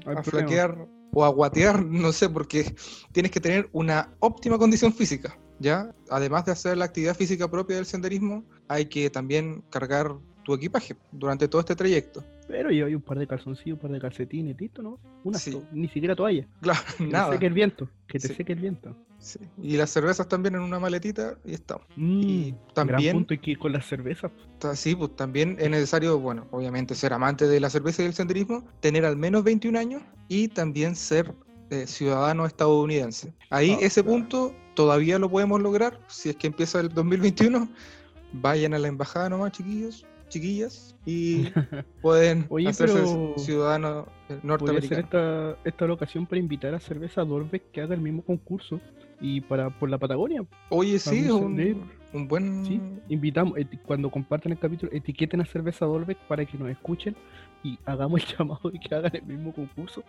a 0.05 0.21
flaquear 0.21 0.85
o 1.13 1.23
a 1.23 1.29
guatear, 1.29 1.83
no 1.85 2.11
sé, 2.11 2.29
porque 2.29 2.75
tienes 3.11 3.31
que 3.31 3.39
tener 3.39 3.69
una 3.71 4.09
óptima 4.19 4.57
condición 4.57 4.93
física, 4.93 5.37
¿ya? 5.59 5.93
Además 6.09 6.45
de 6.45 6.51
hacer 6.51 6.77
la 6.77 6.85
actividad 6.85 7.15
física 7.15 7.49
propia 7.49 7.77
del 7.77 7.85
senderismo, 7.85 8.43
hay 8.67 8.85
que 8.85 9.09
también 9.09 9.63
cargar 9.69 10.15
tu 10.43 10.53
equipaje 10.53 10.95
durante 11.11 11.47
todo 11.47 11.61
este 11.61 11.75
trayecto. 11.75 12.23
Pero 12.47 12.71
yo 12.71 12.85
hay 12.85 12.95
un 12.95 13.01
par 13.01 13.17
de 13.17 13.25
calzoncillos, 13.25 13.77
un 13.77 13.81
par 13.81 13.91
de 13.91 13.99
calcetines, 13.99 14.59
listo, 14.59 14.81
¿no? 14.81 14.99
Una, 15.23 15.39
ni 15.71 15.87
siquiera 15.87 16.15
toalla. 16.15 16.45
Claro, 16.61 16.81
que 16.97 17.05
nada. 17.05 17.27
Te 17.27 17.35
seque 17.35 17.45
el 17.45 17.53
viento, 17.53 17.89
que 18.07 18.19
te 18.19 18.27
seque 18.27 18.53
el 18.53 18.59
viento. 18.59 18.95
Sí. 19.19 19.39
Y 19.61 19.77
las 19.77 19.89
cervezas 19.89 20.27
también 20.27 20.55
en 20.55 20.61
una 20.61 20.79
maletita 20.79 21.37
y 21.45 21.53
estamos. 21.53 21.87
Mm, 21.95 22.21
y 22.21 22.55
también. 22.73 23.15
punto 23.15 23.33
y 23.33 23.37
que 23.37 23.55
con 23.55 23.71
las 23.71 23.85
cervezas. 23.85 24.31
Sí, 24.73 24.95
pues 24.95 25.15
también 25.15 25.55
es 25.59 25.69
necesario, 25.69 26.19
bueno, 26.19 26.47
obviamente 26.51 26.93
ser 26.95 27.13
amante 27.13 27.47
de 27.47 27.59
la 27.61 27.69
cerveza 27.69 28.01
y 28.01 28.05
del 28.05 28.13
senderismo, 28.13 28.65
tener 28.81 29.05
al 29.05 29.15
menos 29.15 29.45
21 29.45 29.79
años 29.79 30.03
y 30.33 30.47
también 30.47 30.95
ser 30.95 31.31
eh, 31.69 31.85
ciudadano 31.85 32.47
estadounidense. 32.47 33.33
Ahí 33.51 33.77
ah, 33.79 33.85
ese 33.85 34.03
punto 34.03 34.51
todavía 34.73 35.19
lo 35.19 35.29
podemos 35.29 35.61
lograr 35.61 35.99
si 36.07 36.29
es 36.29 36.35
que 36.35 36.47
empieza 36.47 36.79
el 36.79 36.89
2021. 36.89 37.69
Vayan 38.33 38.73
a 38.73 38.79
la 38.79 38.87
embajada 38.87 39.29
nomás, 39.29 39.51
chiquillos 39.51 40.05
chiquillas 40.33 40.95
y 41.05 41.45
pueden 42.01 42.47
hacerse 42.67 43.03
ciudadanos 43.37 44.07
norteamericanos. 44.41 45.05
esta, 45.05 45.57
esta 45.63 45.85
locación 45.85 46.25
para 46.25 46.39
invitar 46.39 46.73
a 46.73 46.79
Cerveza 46.79 47.23
Dorbeck 47.23 47.69
que 47.71 47.81
haga 47.81 47.93
el 47.93 48.01
mismo 48.01 48.23
concurso 48.23 48.79
y 49.21 49.41
para 49.41 49.69
por 49.69 49.89
la 49.89 49.99
Patagonia. 49.99 50.43
Oye, 50.69 50.97
sí, 50.97 51.29
un, 51.29 51.87
un, 52.13 52.27
buen... 52.27 52.65
Sí, 52.65 52.81
invitamos, 53.09 53.53
cuando 53.85 54.09
compartan 54.09 54.53
el 54.53 54.57
capítulo, 54.57 54.91
etiqueten 54.91 55.39
a 55.39 55.45
Cerveza 55.45 55.85
Dorbeck 55.85 56.17
para 56.27 56.45
que 56.45 56.57
nos 56.57 56.69
escuchen 56.69 57.15
y 57.63 57.79
hagamos 57.85 58.21
el 58.21 58.27
llamado 58.37 58.71
y 58.71 58.79
que 58.79 58.93
hagan 58.93 59.15
el 59.15 59.23
mismo 59.23 59.53
concurso 59.53 60.03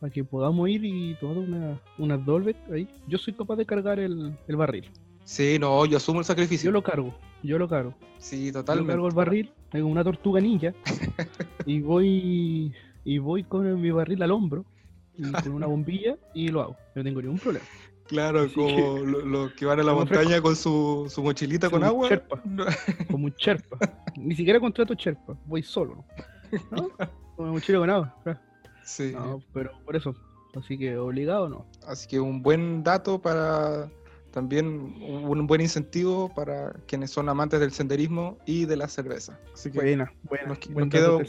para 0.00 0.12
que 0.12 0.24
podamos 0.24 0.68
ir 0.68 0.84
y 0.84 1.14
tomar 1.14 1.38
una, 1.38 1.80
una 1.98 2.16
Dolbeck 2.16 2.56
ahí. 2.72 2.88
Yo 3.06 3.18
soy 3.18 3.34
capaz 3.34 3.56
de 3.56 3.66
cargar 3.66 3.98
el, 3.98 4.36
el 4.46 4.56
barril. 4.56 4.90
Sí, 5.24 5.58
no, 5.58 5.84
yo 5.86 5.96
asumo 5.96 6.20
el 6.20 6.24
sacrificio. 6.24 6.68
Yo 6.68 6.72
lo 6.72 6.82
cargo, 6.82 7.14
yo 7.42 7.58
lo 7.58 7.68
cargo. 7.68 7.94
Sí, 8.18 8.52
totalmente. 8.52 8.88
Yo 8.88 8.94
cargo 8.94 9.08
el 9.08 9.14
barril, 9.14 9.52
tengo 9.70 9.88
una 9.88 10.04
tortuga 10.04 10.40
ninja 10.40 10.72
y 11.66 11.80
voy 11.80 12.72
y 13.04 13.18
voy 13.18 13.44
con 13.44 13.80
mi 13.80 13.90
barril 13.90 14.22
al 14.22 14.32
hombro 14.32 14.64
y 15.16 15.22
con 15.32 15.52
una 15.52 15.66
bombilla 15.66 16.16
y 16.34 16.48
lo 16.48 16.62
hago. 16.62 16.76
No 16.94 17.02
tengo 17.02 17.22
ningún 17.22 17.38
problema. 17.38 17.66
Claro, 18.06 18.46
como 18.54 18.98
los 18.98 19.52
que 19.54 19.66
van 19.66 19.80
a 19.80 19.82
la 19.82 19.92
montaña 19.92 20.40
con 20.40 20.54
su, 20.54 21.10
su 21.10 21.22
mochilita 21.24 21.68
con 21.68 21.82
agua. 21.82 22.08
Cherpa, 22.08 22.40
como 23.10 23.24
un 23.24 23.34
cherpa. 23.34 23.78
Ni 24.16 24.36
siquiera 24.36 24.60
contrato 24.60 24.94
cherpa, 24.94 25.36
voy 25.44 25.62
solo. 25.62 25.96
¿no? 25.96 26.04
Con 26.68 26.90
una 27.36 27.52
mochila 27.52 27.78
con 27.78 27.90
agua. 27.90 28.16
Sí. 28.84 29.12
No, 29.14 29.42
pero 29.52 29.72
por 29.84 29.96
eso. 29.96 30.14
Así 30.54 30.78
que 30.78 30.96
obligado 30.96 31.48
no. 31.48 31.66
Así 31.86 32.08
que 32.08 32.18
un 32.18 32.42
buen 32.42 32.82
dato 32.82 33.20
para 33.20 33.90
también 34.30 34.66
un 34.66 35.46
buen 35.46 35.60
incentivo 35.60 36.32
para 36.34 36.72
quienes 36.86 37.10
son 37.10 37.28
amantes 37.28 37.58
del 37.58 37.72
senderismo 37.72 38.38
y 38.46 38.66
de 38.66 38.76
la 38.76 38.88
cerveza. 38.88 39.38
Así 39.52 39.70
que 39.70 39.78
buena, 39.78 40.12
buena. 40.24 40.48
Nos, 40.48 40.58
quedó 40.90 41.20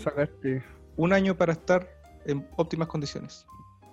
un 0.97 1.13
año 1.13 1.35
para 1.35 1.53
estar 1.53 1.89
en 2.25 2.47
óptimas 2.57 2.87
condiciones. 2.87 3.45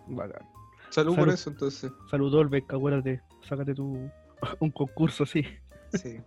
Bacán. 0.08 0.46
Salud, 0.90 1.16
por 1.16 1.28
eso, 1.28 1.50
entonces. 1.50 1.92
Salud, 2.10 2.32
acuérdate, 2.68 3.20
sácate 3.48 3.74
tu, 3.74 4.10
un 4.60 4.70
concurso 4.70 5.24
así. 5.24 5.44
Sí. 5.92 6.20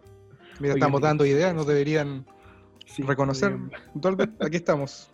Mira, 0.59 0.73
estamos 0.75 1.01
dando 1.01 1.25
ideas, 1.25 1.53
nos 1.53 1.67
deberían 1.67 2.25
reconocer. 2.99 3.57
Dolbeck, 3.93 4.31
aquí 4.43 4.57
estamos. 4.57 5.09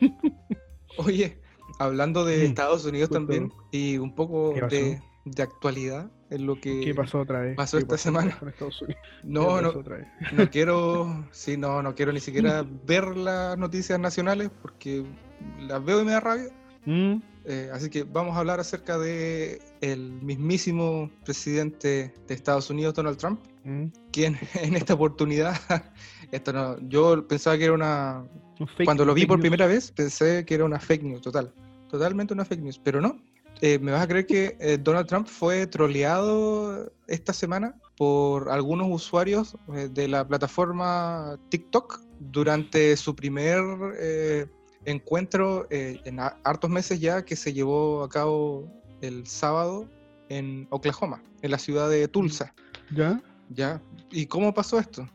Oye, 0.98 1.40
hablando 1.78 2.24
de 2.24 2.46
Estados 2.46 2.84
Unidos 2.84 3.10
también 3.10 3.52
y 3.70 3.98
un 3.98 4.14
poco 4.14 4.54
de, 4.70 5.00
actualidad 5.42 6.10
en 6.30 6.46
lo 6.46 6.60
que 6.60 6.80
¿Qué 6.80 6.94
pasó 6.94 7.20
otra 7.20 7.40
vez? 7.40 7.56
Pasó 7.56 7.78
esta 7.78 7.98
semana. 7.98 8.38
No, 9.22 9.60
no, 9.60 9.72
no 10.32 10.50
quiero, 10.50 11.26
sí, 11.30 11.56
no, 11.56 11.82
no 11.82 11.94
quiero 11.94 12.12
ni 12.12 12.20
siquiera 12.20 12.64
ver 12.86 13.16
las 13.16 13.56
noticias 13.56 13.98
nacionales 13.98 14.50
porque 14.60 15.04
las 15.60 15.84
veo 15.84 16.02
y 16.02 16.04
me 16.04 16.12
da 16.12 16.20
rabia. 16.20 16.48
Mm. 16.84 17.16
Eh, 17.46 17.70
así 17.72 17.90
que 17.90 18.04
vamos 18.04 18.36
a 18.36 18.40
hablar 18.40 18.58
acerca 18.60 18.98
de 18.98 19.60
el 19.80 20.12
mismísimo 20.12 21.10
presidente 21.24 22.14
de 22.26 22.34
Estados 22.34 22.70
Unidos, 22.70 22.94
Donald 22.94 23.18
Trump, 23.18 23.40
mm. 23.64 23.86
quien 24.12 24.38
en 24.54 24.76
esta 24.76 24.94
oportunidad, 24.94 25.56
esto 26.34 26.52
no, 26.52 26.78
yo 26.88 27.26
pensaba 27.26 27.56
que 27.56 27.64
era 27.64 27.72
una, 27.72 28.24
cuando 28.84 29.04
lo 29.04 29.14
vi 29.14 29.26
por 29.26 29.40
primera 29.40 29.66
vez 29.66 29.90
pensé 29.90 30.44
que 30.44 30.54
era 30.54 30.64
una 30.64 30.78
fake 30.78 31.02
news 31.02 31.22
total, 31.22 31.52
totalmente 31.88 32.34
una 32.34 32.44
fake 32.44 32.62
news, 32.62 32.78
pero 32.78 33.00
no. 33.00 33.18
Eh, 33.60 33.78
me 33.78 33.92
vas 33.92 34.02
a 34.02 34.08
creer 34.08 34.26
que 34.26 34.56
eh, 34.58 34.78
Donald 34.82 35.06
Trump 35.06 35.28
fue 35.28 35.66
troleado 35.68 36.92
esta 37.06 37.32
semana 37.32 37.76
por 37.96 38.50
algunos 38.50 38.88
usuarios 38.90 39.56
de 39.68 40.08
la 40.08 40.26
plataforma 40.26 41.38
TikTok 41.50 42.00
durante 42.18 42.96
su 42.96 43.14
primer 43.14 43.62
encuentro 44.84 45.66
eh, 45.70 46.00
en 46.04 46.20
hartos 46.20 46.70
meses 46.70 47.00
ya 47.00 47.24
que 47.24 47.36
se 47.36 47.52
llevó 47.52 48.02
a 48.02 48.08
cabo 48.08 48.68
el 49.00 49.26
sábado 49.26 49.88
en 50.28 50.66
Oklahoma, 50.70 51.22
en 51.42 51.50
la 51.50 51.58
ciudad 51.58 51.88
de 51.90 52.08
Tulsa. 52.08 52.54
¿Ya? 52.94 53.22
¿Ya? 53.50 53.82
¿Y 54.10 54.26
cómo 54.26 54.54
pasó 54.54 54.78
esto? 54.78 55.08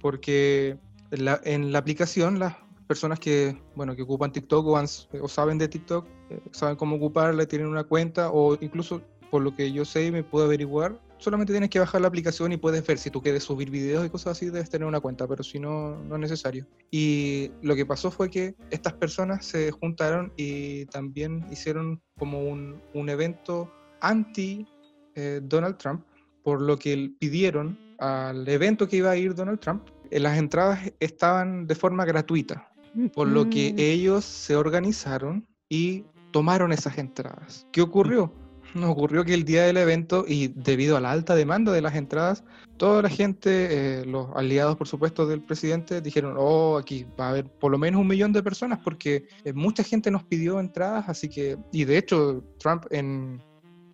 Porque 0.00 0.78
en 1.10 1.24
la, 1.72 1.78
aplicación 1.78 2.38
las 2.38 2.56
personas 2.86 3.18
que, 3.18 3.56
bueno, 3.74 3.94
que 3.94 4.02
ocupan 4.02 4.32
TikTok 4.32 4.66
o, 4.66 5.28
saben 5.28 5.58
de 5.58 5.68
TikTok, 5.68 6.06
eh, 6.30 6.40
saben 6.52 6.76
cómo 6.76 6.96
ocuparla, 6.96 7.46
tienen 7.46 7.68
una 7.68 7.84
cuenta 7.84 8.30
o 8.30 8.56
incluso 8.60 9.02
por 9.30 9.42
lo 9.42 9.54
que 9.54 9.70
yo 9.72 9.84
sé 9.84 10.10
me 10.10 10.24
puedo 10.24 10.46
averiguar, 10.46 11.00
solamente 11.20 11.52
tienes 11.52 11.70
que 11.70 11.78
bajar 11.78 12.00
la 12.00 12.08
aplicación 12.08 12.52
y 12.52 12.56
puedes 12.56 12.84
ver 12.84 12.98
si 12.98 13.10
tú 13.10 13.22
quieres 13.22 13.44
subir 13.44 13.70
videos 13.70 14.04
y 14.04 14.10
cosas 14.10 14.32
así, 14.32 14.46
debes 14.46 14.70
tener 14.70 14.88
una 14.88 15.00
cuenta, 15.00 15.28
pero 15.28 15.44
si 15.44 15.60
no, 15.60 15.96
no 16.04 16.16
es 16.16 16.20
necesario. 16.20 16.66
Y 16.90 17.52
lo 17.62 17.76
que 17.76 17.86
pasó 17.86 18.10
fue 18.10 18.30
que 18.30 18.54
estas 18.70 18.94
personas 18.94 19.44
se 19.46 19.70
juntaron 19.70 20.32
y 20.36 20.86
también 20.86 21.46
hicieron 21.50 22.02
como 22.18 22.42
un, 22.42 22.80
un 22.94 23.08
evento 23.08 23.70
anti 24.00 24.66
eh, 25.14 25.40
Donald 25.42 25.76
Trump, 25.76 26.04
por 26.42 26.60
lo 26.62 26.78
que 26.78 27.12
pidieron 27.18 27.78
al 28.00 28.48
evento 28.48 28.88
que 28.88 28.96
iba 28.96 29.10
a 29.10 29.16
ir 29.16 29.34
Donald 29.34 29.60
Trump, 29.60 29.88
eh, 30.10 30.18
las 30.18 30.38
entradas 30.38 30.92
estaban 30.98 31.66
de 31.66 31.74
forma 31.74 32.04
gratuita, 32.04 32.72
por 33.14 33.28
lo 33.28 33.48
que 33.48 33.74
ellos 33.76 34.24
se 34.24 34.56
organizaron 34.56 35.46
y 35.68 36.04
tomaron 36.32 36.72
esas 36.72 36.98
entradas. 36.98 37.66
¿Qué 37.70 37.82
ocurrió? 37.82 38.32
nos 38.74 38.90
ocurrió 38.90 39.24
que 39.24 39.34
el 39.34 39.44
día 39.44 39.64
del 39.64 39.76
evento, 39.76 40.24
y 40.26 40.48
debido 40.48 40.96
a 40.96 41.00
la 41.00 41.10
alta 41.10 41.34
demanda 41.34 41.72
de 41.72 41.82
las 41.82 41.94
entradas, 41.94 42.44
toda 42.76 43.02
la 43.02 43.08
gente, 43.08 44.00
eh, 44.00 44.04
los 44.06 44.28
aliados 44.34 44.76
por 44.76 44.88
supuesto 44.88 45.26
del 45.26 45.42
presidente, 45.42 46.00
dijeron, 46.00 46.34
oh, 46.38 46.78
aquí 46.78 47.06
va 47.18 47.26
a 47.26 47.30
haber 47.30 47.44
por 47.46 47.70
lo 47.70 47.78
menos 47.78 48.00
un 48.00 48.06
millón 48.06 48.32
de 48.32 48.42
personas 48.42 48.78
porque 48.82 49.26
eh, 49.44 49.52
mucha 49.52 49.82
gente 49.82 50.10
nos 50.10 50.24
pidió 50.24 50.60
entradas, 50.60 51.08
así 51.08 51.28
que, 51.28 51.58
y 51.72 51.84
de 51.84 51.98
hecho 51.98 52.44
Trump 52.58 52.84
en, 52.90 53.42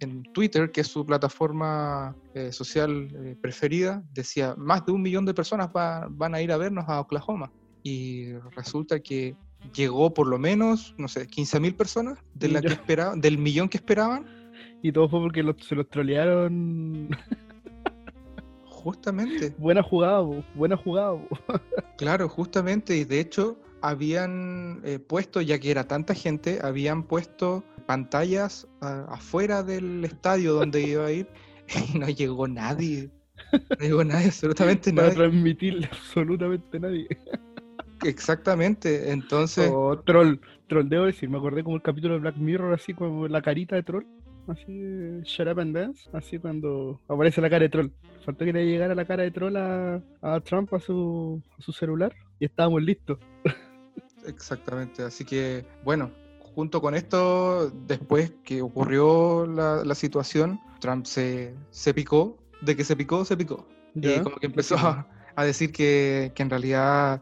en 0.01 0.23
Twitter, 0.33 0.71
que 0.71 0.83
es 0.83 0.89
su 0.89 1.05
plataforma 1.05 2.17
eh, 2.35 2.53
social 2.53 3.37
preferida, 3.41 4.03
decía, 4.13 4.55
más 4.57 4.85
de 4.87 4.93
un 4.93 5.03
millón 5.03 5.25
de 5.25 5.35
personas 5.35 5.71
van 5.73 6.35
a 6.35 6.43
ir 6.43 6.53
a 6.53 6.57
vernos 6.57 6.85
a 6.89 7.01
Oklahoma. 7.01 7.53
Y 7.83 8.33
resulta 8.55 9.01
que 9.01 9.37
llegó 9.75 10.13
por 10.13 10.27
lo 10.27 10.39
menos, 10.39 10.95
no 10.99 11.09
sé, 11.09 11.27
15 11.27 11.61
mil 11.61 11.75
personas 11.75 12.19
de 12.35 12.49
la 12.49 12.61
que 12.61 12.69
esperaban, 12.69 13.21
del 13.21 13.39
millón 13.39 13.69
que 13.69 13.79
esperaban 13.79 14.27
y 14.83 14.93
todo 14.93 15.09
fue 15.09 15.21
porque 15.21 15.45
se 15.61 15.75
los 15.75 15.89
trolearon. 15.89 17.09
Justamente. 18.65 19.53
buena 19.59 19.83
jugada, 19.83 20.23
buena 20.55 20.77
jugada. 20.77 21.19
claro, 21.99 22.29
justamente. 22.29 22.97
Y 22.97 23.05
de 23.05 23.19
hecho, 23.19 23.59
habían 23.81 24.81
eh, 24.85 25.01
puesto, 25.01 25.41
ya 25.41 25.59
que 25.59 25.73
era 25.73 25.89
tanta 25.89 26.15
gente, 26.15 26.61
habían 26.63 27.03
puesto 27.03 27.65
pantallas 27.87 28.66
afuera 28.81 29.62
del 29.62 30.05
estadio 30.05 30.55
donde 30.55 30.83
iba 30.83 31.07
a 31.07 31.12
ir 31.12 31.29
y 31.94 31.99
no 31.99 32.09
llegó 32.09 32.49
nadie. 32.49 33.11
No 33.53 33.77
llegó 33.81 34.05
nadie, 34.05 34.27
absolutamente 34.27 34.92
nadie. 34.92 35.11
Para 35.11 35.29
transmitirle 35.29 35.88
absolutamente 35.90 36.81
nadie. 36.81 37.07
Exactamente, 38.05 39.11
entonces. 39.11 39.70
Oh, 39.72 39.99
troll, 39.99 40.38
troll, 40.68 40.88
debo 40.88 41.07
decir, 41.07 41.29
me 41.29 41.38
acordé 41.38 41.62
como 41.64 41.77
el 41.77 41.83
capítulo 41.83 42.14
de 42.14 42.20
Black 42.20 42.37
Mirror, 42.37 42.75
así 42.75 42.94
como 42.94 43.29
la 43.29 43.42
carita 43.42 43.77
de 43.77 43.83
troll 43.83 44.05
así 44.49 45.22
Shut 45.25 45.49
Up 45.49 45.61
and 45.61 45.75
Dance, 45.75 46.09
así 46.12 46.38
cuando 46.38 47.01
aparece 47.09 47.40
la 47.40 47.51
cara 47.51 47.64
de 47.64 47.68
troll. 47.68 47.90
Faltó 48.25 48.44
que 48.44 48.53
le 48.53 48.66
llegara 48.66 48.94
la 48.94 49.05
cara 49.05 49.22
de 49.22 49.31
troll 49.31 49.57
a, 49.57 50.01
Trump 50.44 50.72
a 50.75 50.81
su, 50.81 51.42
su 51.59 51.72
celular 51.72 52.14
y 52.38 52.46
estábamos 52.46 52.83
listos. 52.83 53.18
Exactamente, 54.27 55.03
así 55.03 55.25
que 55.25 55.64
bueno, 55.85 56.11
junto 56.57 56.81
con 56.81 56.95
esto, 56.95 57.71
después 57.87 58.33
que 58.42 58.62
ocurrió 58.62 59.47
la, 59.47 59.95
situación, 59.95 60.59
Trump 60.81 61.05
se, 61.05 61.55
se, 61.71 61.92
picó, 61.92 62.38
de 62.62 62.75
que 62.75 62.83
se 62.83 62.97
picó, 62.97 63.27
se 63.27 63.37
picó. 63.37 63.69
Y 63.95 64.21
como 64.21 64.37
que 64.37 64.47
empezó 64.47 64.77
a, 64.79 65.45
decir 65.45 65.71
que, 65.71 66.33
en 66.35 66.49
realidad 66.49 67.21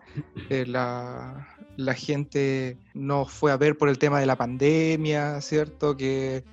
eh, 0.51 0.65
la, 0.67 1.49
la 1.77 1.95
gente 1.95 2.79
no 2.95 3.27
fue 3.27 3.51
a 3.51 3.57
ver 3.57 3.77
por 3.77 3.89
el 3.89 3.99
tema 3.99 4.21
de 4.21 4.27
la 4.27 4.37
pandemia, 4.37 5.41
¿cierto? 5.41 5.97
Que 5.97 6.45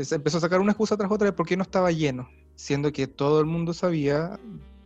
se 0.00 0.14
empezó 0.14 0.38
a 0.38 0.42
sacar 0.42 0.60
una 0.60 0.70
excusa 0.70 0.96
tras 0.96 1.10
otra 1.10 1.26
de 1.26 1.32
por 1.32 1.44
qué 1.44 1.56
no 1.56 1.64
estaba 1.64 1.90
lleno, 1.90 2.30
siendo 2.54 2.92
que 2.92 3.08
todo 3.08 3.40
el 3.40 3.46
mundo 3.46 3.74
sabía, 3.74 4.38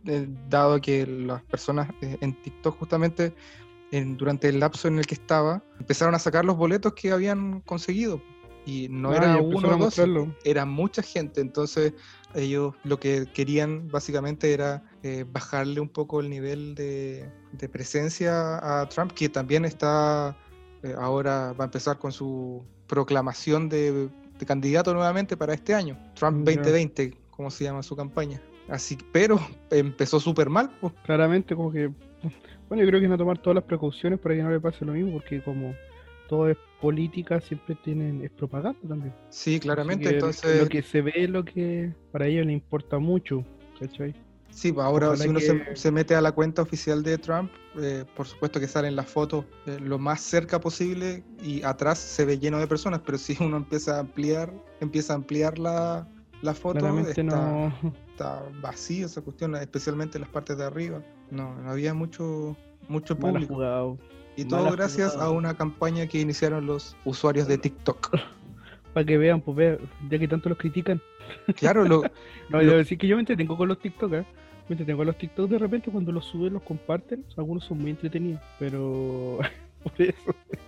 eh, 0.07 0.27
dado 0.49 0.81
que 0.81 1.05
las 1.05 1.43
personas 1.43 1.91
eh, 2.01 2.17
en 2.19 2.33
TikTok 2.41 2.79
justamente 2.79 3.35
durante 4.17 4.49
el 4.49 4.59
lapso 4.59 4.87
en 4.87 4.99
el 4.99 5.05
que 5.05 5.15
estaba, 5.15 5.63
empezaron 5.79 6.15
a 6.15 6.19
sacar 6.19 6.45
los 6.45 6.57
boletos 6.57 6.93
que 6.93 7.11
habían 7.11 7.61
conseguido. 7.61 8.21
Y 8.65 8.87
no 8.89 9.11
ah, 9.11 9.17
era 9.17 9.37
uno 9.37 9.67
o 9.69 9.77
dos, 9.77 10.01
era 10.43 10.65
mucha 10.65 11.01
gente. 11.01 11.41
Entonces 11.41 11.93
ellos 12.33 12.73
lo 12.83 12.99
que 12.99 13.27
querían 13.33 13.89
básicamente 13.89 14.53
era 14.53 14.83
eh, 15.03 15.25
bajarle 15.29 15.79
un 15.79 15.89
poco 15.89 16.21
el 16.21 16.29
nivel 16.29 16.73
de, 16.75 17.29
de, 17.51 17.69
presencia 17.69 18.81
a 18.81 18.87
Trump, 18.89 19.11
que 19.11 19.29
también 19.29 19.65
está 19.65 20.37
ahora 20.97 21.53
va 21.53 21.65
a 21.65 21.67
empezar 21.67 21.99
con 21.99 22.11
su 22.11 22.63
proclamación 22.87 23.69
de 23.69 24.09
candidato 24.45 24.93
nuevamente 24.93 25.37
para 25.37 25.53
este 25.53 25.73
año, 25.73 25.97
Trump 26.15 26.45
2020, 26.45 27.17
como 27.29 27.49
se 27.49 27.63
llama 27.63 27.83
su 27.83 27.95
campaña. 27.95 28.41
Así, 28.69 28.97
pero 29.11 29.39
empezó 29.71 30.19
súper 30.19 30.49
mal. 30.49 30.71
Claramente, 31.05 31.55
como 31.55 31.71
que, 31.71 31.91
bueno, 32.69 32.83
yo 32.83 32.89
creo 32.89 33.01
que 33.01 33.07
no 33.07 33.17
tomar 33.17 33.37
todas 33.37 33.55
las 33.55 33.63
precauciones 33.63 34.19
para 34.19 34.35
que 34.35 34.43
no 34.43 34.51
le 34.51 34.59
pase 34.59 34.85
lo 34.85 34.93
mismo, 34.93 35.13
porque 35.13 35.41
como 35.41 35.73
todo 36.27 36.49
es 36.49 36.57
política, 36.81 37.39
siempre 37.41 37.75
tienen, 37.83 38.23
es 38.23 38.31
propaganda 38.31 38.79
también. 38.87 39.13
Sí, 39.29 39.59
claramente, 39.59 40.09
entonces... 40.09 40.61
Lo 40.61 40.67
que 40.67 40.81
se 40.81 41.01
ve 41.01 41.13
es 41.15 41.29
lo 41.29 41.45
que 41.45 41.93
para 42.11 42.27
ellos 42.27 42.45
le 42.45 42.53
importa 42.53 42.99
mucho, 42.99 43.45
¿cachai? 43.79 44.13
Sí, 44.53 44.71
pues 44.71 44.85
ahora 44.85 45.15
si 45.15 45.27
uno 45.27 45.39
se, 45.73 45.91
mete 45.91 46.15
a 46.15 46.21
la 46.21 46.31
cuenta 46.31 46.61
oficial 46.61 47.01
de 47.01 47.17
Trump, 47.17 47.51
eh, 47.81 48.05
por 48.15 48.27
supuesto 48.27 48.59
que 48.59 48.67
salen 48.67 48.95
las 48.95 49.07
fotos 49.07 49.45
eh, 49.65 49.79
lo 49.81 49.97
más 49.97 50.21
cerca 50.21 50.59
posible 50.59 51.23
y 51.41 51.63
atrás 51.63 51.97
se 51.97 52.23
ve 52.23 52.37
lleno 52.37 52.59
de 52.59 52.67
personas, 52.67 53.01
pero 53.03 53.17
si 53.17 53.35
uno 53.39 53.57
empieza 53.57 53.97
a 53.97 54.01
ampliar, 54.01 54.53
empieza 54.79 55.13
a 55.13 55.15
ampliar 55.15 55.57
la, 55.57 56.07
la 56.43 56.53
foto, 56.53 56.99
está, 56.99 57.23
no... 57.23 57.73
está 58.11 58.43
vacío 58.61 59.07
esa 59.07 59.21
cuestión, 59.21 59.55
especialmente 59.55 60.17
en 60.17 60.21
las 60.21 60.29
partes 60.29 60.55
de 60.55 60.65
arriba. 60.65 61.01
No, 61.31 61.55
no 61.61 61.71
había 61.71 61.93
mucho, 61.93 62.55
mucho 62.87 63.17
público. 63.17 63.97
Y 64.35 64.45
todo 64.45 64.71
gracias 64.71 65.15
a 65.15 65.29
una 65.29 65.55
campaña 65.55 66.07
que 66.07 66.19
iniciaron 66.19 66.65
los 66.65 66.95
usuarios 67.05 67.47
de 67.47 67.57
TikTok. 67.57 68.17
Para 68.93 69.05
que 69.05 69.17
vean, 69.17 69.41
pues 69.41 69.79
ya 70.09 70.19
que 70.19 70.27
tanto 70.27 70.49
los 70.49 70.57
critican. 70.57 71.01
Claro, 71.55 71.83
lo, 71.83 72.03
no, 72.49 72.59
debo 72.59 72.77
decir 72.77 72.97
que 72.97 73.07
yo 73.07 73.15
me 73.15 73.21
entretengo 73.21 73.57
con 73.57 73.67
los 73.67 73.79
TikTok, 73.79 74.13
¿eh? 74.13 74.25
Me 74.69 74.73
entretengo 74.73 74.99
con 74.99 75.07
los 75.07 75.17
TikTok 75.17 75.49
de 75.49 75.57
repente 75.57 75.91
cuando 75.91 76.11
los 76.11 76.25
suben, 76.25 76.53
los 76.53 76.63
comparten. 76.63 77.25
Algunos 77.37 77.65
son 77.65 77.79
muy 77.79 77.91
entretenidos, 77.91 78.41
pero 78.59 79.39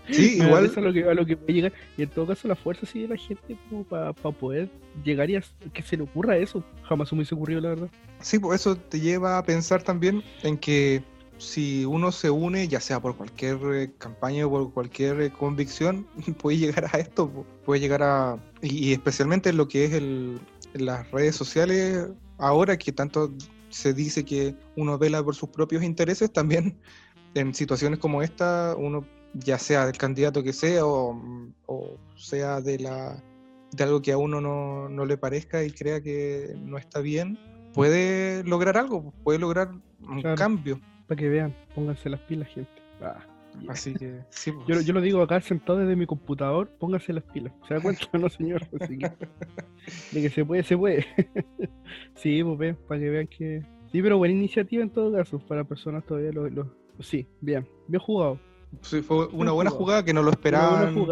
Sí, 0.10 0.38
igual. 0.41 0.65
Eso 0.65 0.82
lo 0.82 0.93
que, 0.93 1.04
a 1.04 1.13
lo 1.13 1.25
que 1.25 1.38
puede 1.38 1.54
llegar. 1.54 1.73
Y 1.97 2.04
en 2.04 2.10
todo 2.10 2.28
caso, 2.28 2.47
la 2.47 2.56
fuerza 2.56 2.86
sigue 2.86 3.08
de 3.08 3.15
la 3.15 3.19
gente 3.19 3.58
como 3.69 3.84
para 3.84 4.13
poder 4.13 4.69
llegar 5.04 5.30
y 5.30 5.39
que 5.73 5.82
se 5.82 5.97
le 5.97 6.04
ocurra 6.04 6.38
eso. 6.38 6.63
Jamás 6.84 7.10
se 7.10 7.15
me 7.15 7.19
hubiese 7.19 7.36
ocurrido, 7.36 7.62
la 7.62 7.69
verdad. 7.69 7.89
Sí, 8.21 8.39
pues 8.39 8.62
eso 8.62 8.75
te 8.75 8.99
lleva 8.99 9.38
a 9.38 9.43
pensar 9.43 9.84
también 9.84 10.23
en 10.43 10.58
que 10.58 11.04
si 11.38 11.86
uno 11.86 12.12
se 12.12 12.30
une, 12.30 12.67
ya 12.67 12.80
sea 12.80 13.01
por 13.01 13.15
cualquier 13.15 13.58
eh, 13.73 13.91
campaña 13.97 14.45
o 14.45 14.49
por 14.49 14.73
cualquier 14.73 15.21
eh, 15.21 15.32
convicción, 15.32 16.08
puede 16.41 16.58
llegar 16.58 16.89
a 16.91 16.99
esto, 16.99 17.30
puede 17.65 17.82
llegar 17.82 18.04
a, 18.04 18.38
y, 18.62 18.93
especialmente 18.93 19.49
en 19.49 19.58
lo 19.58 19.67
que 19.67 19.86
es 19.86 19.93
el, 19.93 20.39
las 20.73 21.10
redes 21.12 21.36
sociales, 21.36 22.08
ahora 22.38 22.78
que 22.78 22.91
tanto 22.91 23.34
se 23.69 23.93
dice 23.93 24.23
que 24.23 24.56
uno 24.78 24.97
vela 24.97 25.23
por 25.23 25.36
sus 25.36 25.49
propios 25.49 25.84
intereses, 25.84 26.32
también 26.32 26.78
en 27.36 27.54
situaciones 27.54 28.00
como 28.00 28.24
esta, 28.24 28.76
uno 28.78 29.06
ya 29.34 29.60
sea 29.60 29.86
del 29.86 29.98
candidato 29.98 30.41
que 30.41 30.54
sea 30.54 30.86
o, 30.86 31.21
o 31.67 31.98
sea 32.15 32.62
de, 32.62 32.80
la, 32.80 33.21
de 33.71 33.84
algo 33.84 34.02
que 34.02 34.13
a 34.13 34.17
uno 34.17 34.41
no, 34.41 34.89
no 34.89 35.06
le 35.06 35.17
parezca 35.17 35.63
y 35.63 35.71
crea 35.71 36.02
que 36.02 36.56
no 36.58 36.78
está 36.78 37.02
bien, 37.02 37.38
puede 37.74 38.43
lograr 38.45 38.78
algo, 38.78 39.13
puede 39.24 39.38
lograr 39.39 39.69
un 40.02 40.21
cambio. 40.36 40.80
Para 41.08 41.19
que 41.19 41.30
vean, 41.30 41.56
pónganse 41.76 42.10
las 42.10 42.21
pilas, 42.21 42.48
gente. 42.48 42.71
Ah, 43.02 43.19
así 43.67 43.93
que, 43.93 44.21
sí, 44.30 44.52
yo, 44.52 44.63
pues. 44.65 44.86
yo, 44.86 44.93
lo 44.93 45.02
digo 45.02 45.21
acá 45.21 45.39
sentado 45.41 45.80
desde 45.80 45.95
mi 45.95 46.06
computador, 46.06 46.69
pónganse 46.80 47.13
las 47.13 47.24
pilas. 47.26 47.54
¿Se 47.67 47.74
da 47.74 47.82
cuenta, 47.82 48.06
no, 48.17 48.30
señor? 48.30 48.65
Así 48.80 48.98
que, 48.98 49.12
de 50.13 50.21
que 50.21 50.30
se 50.30 50.45
puede, 50.45 50.63
se 50.63 50.78
puede. 50.78 51.06
sí, 52.15 52.41
pues 52.43 52.76
para 52.88 53.00
que 53.00 53.10
vean 53.10 53.28
que. 53.28 53.62
Sí, 53.91 54.02
pero 54.02 54.17
buena 54.17 54.34
iniciativa 54.34 54.82
en 54.82 54.89
todo 54.89 55.13
caso, 55.13 55.39
para 55.39 55.63
personas 55.63 56.06
todavía 56.06 56.32
lo, 56.32 56.48
Sí, 56.99 57.27
bien, 57.41 57.67
bien 57.88 58.01
jugado. 58.01 58.39
Sí, 58.81 59.01
fue 59.01 59.27
una 59.27 59.51
buena 59.51 59.69
jugada. 59.69 60.03
que 60.03 60.13
no 60.13 60.23
lo 60.23 60.31
esperaban. 60.31 61.08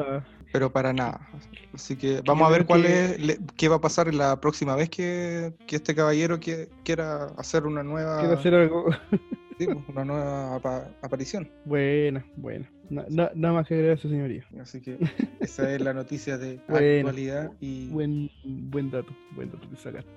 Pero 0.51 0.71
para 0.71 0.93
nada. 0.93 1.27
Así 1.73 1.95
que 1.95 2.21
vamos 2.23 2.47
a 2.47 2.51
ver 2.51 2.65
cuál 2.65 2.85
es, 2.85 3.39
qué 3.57 3.67
va 3.69 3.77
a 3.77 3.81
pasar 3.81 4.13
la 4.13 4.39
próxima 4.39 4.75
vez 4.75 4.87
que, 4.87 5.53
este 5.67 5.95
caballero 5.95 6.39
quiera 6.83 7.25
hacer 7.37 7.65
una 7.65 7.81
nueva. 7.81 8.19
Quiera 8.19 8.35
hacer 8.35 8.53
algo. 8.53 8.85
Pues, 9.55 9.77
una 9.87 10.03
nueva 10.03 10.55
aparición. 11.01 11.49
Buena, 11.65 12.25
buena. 12.37 12.69
nada 12.89 13.33
más 13.35 13.67
que 13.67 13.75
agregar 13.75 13.97
a 13.97 14.01
su 14.01 14.09
señoría. 14.09 14.45
Así 14.59 14.81
que 14.81 14.97
esa 15.39 15.73
es 15.73 15.81
la 15.81 15.93
noticia 15.93 16.37
de 16.37 16.59
actualidad 16.67 17.51
y. 17.59 17.89
Buen, 17.89 18.29
buen 18.43 18.89
dato, 18.89 19.13
buen 19.35 19.51
dato 19.51 19.69
que 19.69 19.75
sacaste. 19.75 20.09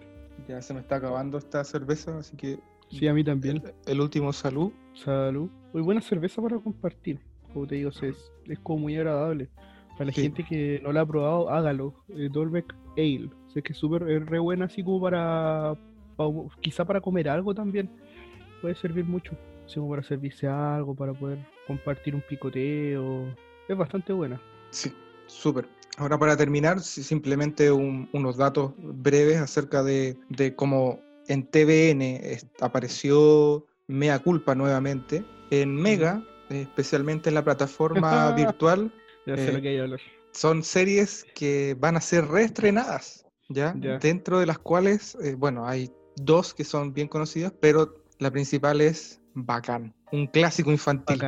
Ya 0.49 0.63
se 0.63 0.75
me 0.75 0.81
está 0.81 0.97
acabando 0.97 1.39
esta 1.39 1.65
cerveza, 1.65 2.19
así 2.19 2.37
que. 2.37 2.59
Sí, 2.89 3.07
a 3.09 3.15
mí 3.15 3.25
también. 3.25 3.63
El, 3.87 4.01
último 4.01 4.33
salud. 4.33 4.73
Salud. 4.95 5.51
Muy 5.73 5.83
buena 5.83 6.01
cerveza 6.01 6.41
para 6.41 6.59
compartir. 6.59 7.21
Como 7.53 7.67
te 7.67 7.77
digo, 7.77 7.91
es, 7.91 8.03
es 8.03 8.59
como 8.61 8.81
muy 8.81 8.97
agradable. 8.97 9.49
Para 9.93 10.07
la 10.07 10.13
gente 10.13 10.45
que 10.45 10.81
no 10.83 10.93
la 10.93 11.01
ha 11.01 11.07
probado, 11.07 11.49
hágalo. 11.51 11.95
Eh, 12.11 12.29
Dolbeck 12.31 12.75
Ale. 12.97 13.31
Sé 13.53 13.63
que 13.63 13.73
es 13.73 13.79
súper 13.79 14.03
re 14.03 14.39
buena 14.39 14.67
así 14.67 14.83
como 14.83 15.01
para, 15.01 15.75
quizá 16.61 16.85
para 16.85 17.01
comer 17.01 17.29
algo 17.29 17.55
también. 17.55 17.91
Puede 18.61 18.75
servir 18.75 19.05
mucho. 19.05 19.33
Así 19.65 19.77
como 19.77 19.91
para 19.91 20.03
servirse 20.03 20.47
algo, 20.47 20.95
para 20.95 21.13
poder 21.13 21.39
compartir 21.67 22.15
un 22.15 22.23
picoteo. 22.29 23.27
Es 23.69 23.77
bastante 23.77 24.13
buena. 24.13 24.41
Sí, 24.71 24.93
súper. 25.27 25.67
Ahora 25.99 26.19
para 26.19 26.37
terminar, 26.37 26.81
simplemente 26.81 27.73
unos 27.73 28.37
datos 28.37 28.73
breves 28.77 29.39
acerca 29.39 29.83
de, 29.83 30.19
de 30.29 30.55
cómo 30.55 31.01
en 31.29 31.47
TVN 31.47 32.39
apareció 32.61 33.67
Mea 33.87 34.19
Culpa 34.19 34.55
nuevamente. 34.55 35.25
En 35.51 35.75
Mega, 35.75 36.23
especialmente 36.51 37.29
en 37.29 37.35
la 37.35 37.45
plataforma 37.45 38.33
virtual, 38.37 38.93
eh, 39.27 39.97
son 40.33 40.63
series 40.63 41.25
que 41.35 41.77
van 41.79 41.97
a 41.97 42.01
ser 42.01 42.27
reestrenadas, 42.27 43.25
¿ya? 43.49 43.73
Dentro 43.73 44.39
de 44.39 44.47
las 44.47 44.59
cuales, 44.59 45.17
eh, 45.23 45.35
bueno, 45.35 45.67
hay 45.67 45.91
dos 46.17 46.55
que 46.55 46.65
son 46.65 46.93
bien 46.93 47.09
conocidas, 47.09 47.53
pero 47.61 47.95
la 48.19 48.31
principal 48.31 48.81
es 48.81 49.21
Bacán, 49.35 49.95
un 50.13 50.27
clásico 50.27 50.71
infantil. 50.71 51.19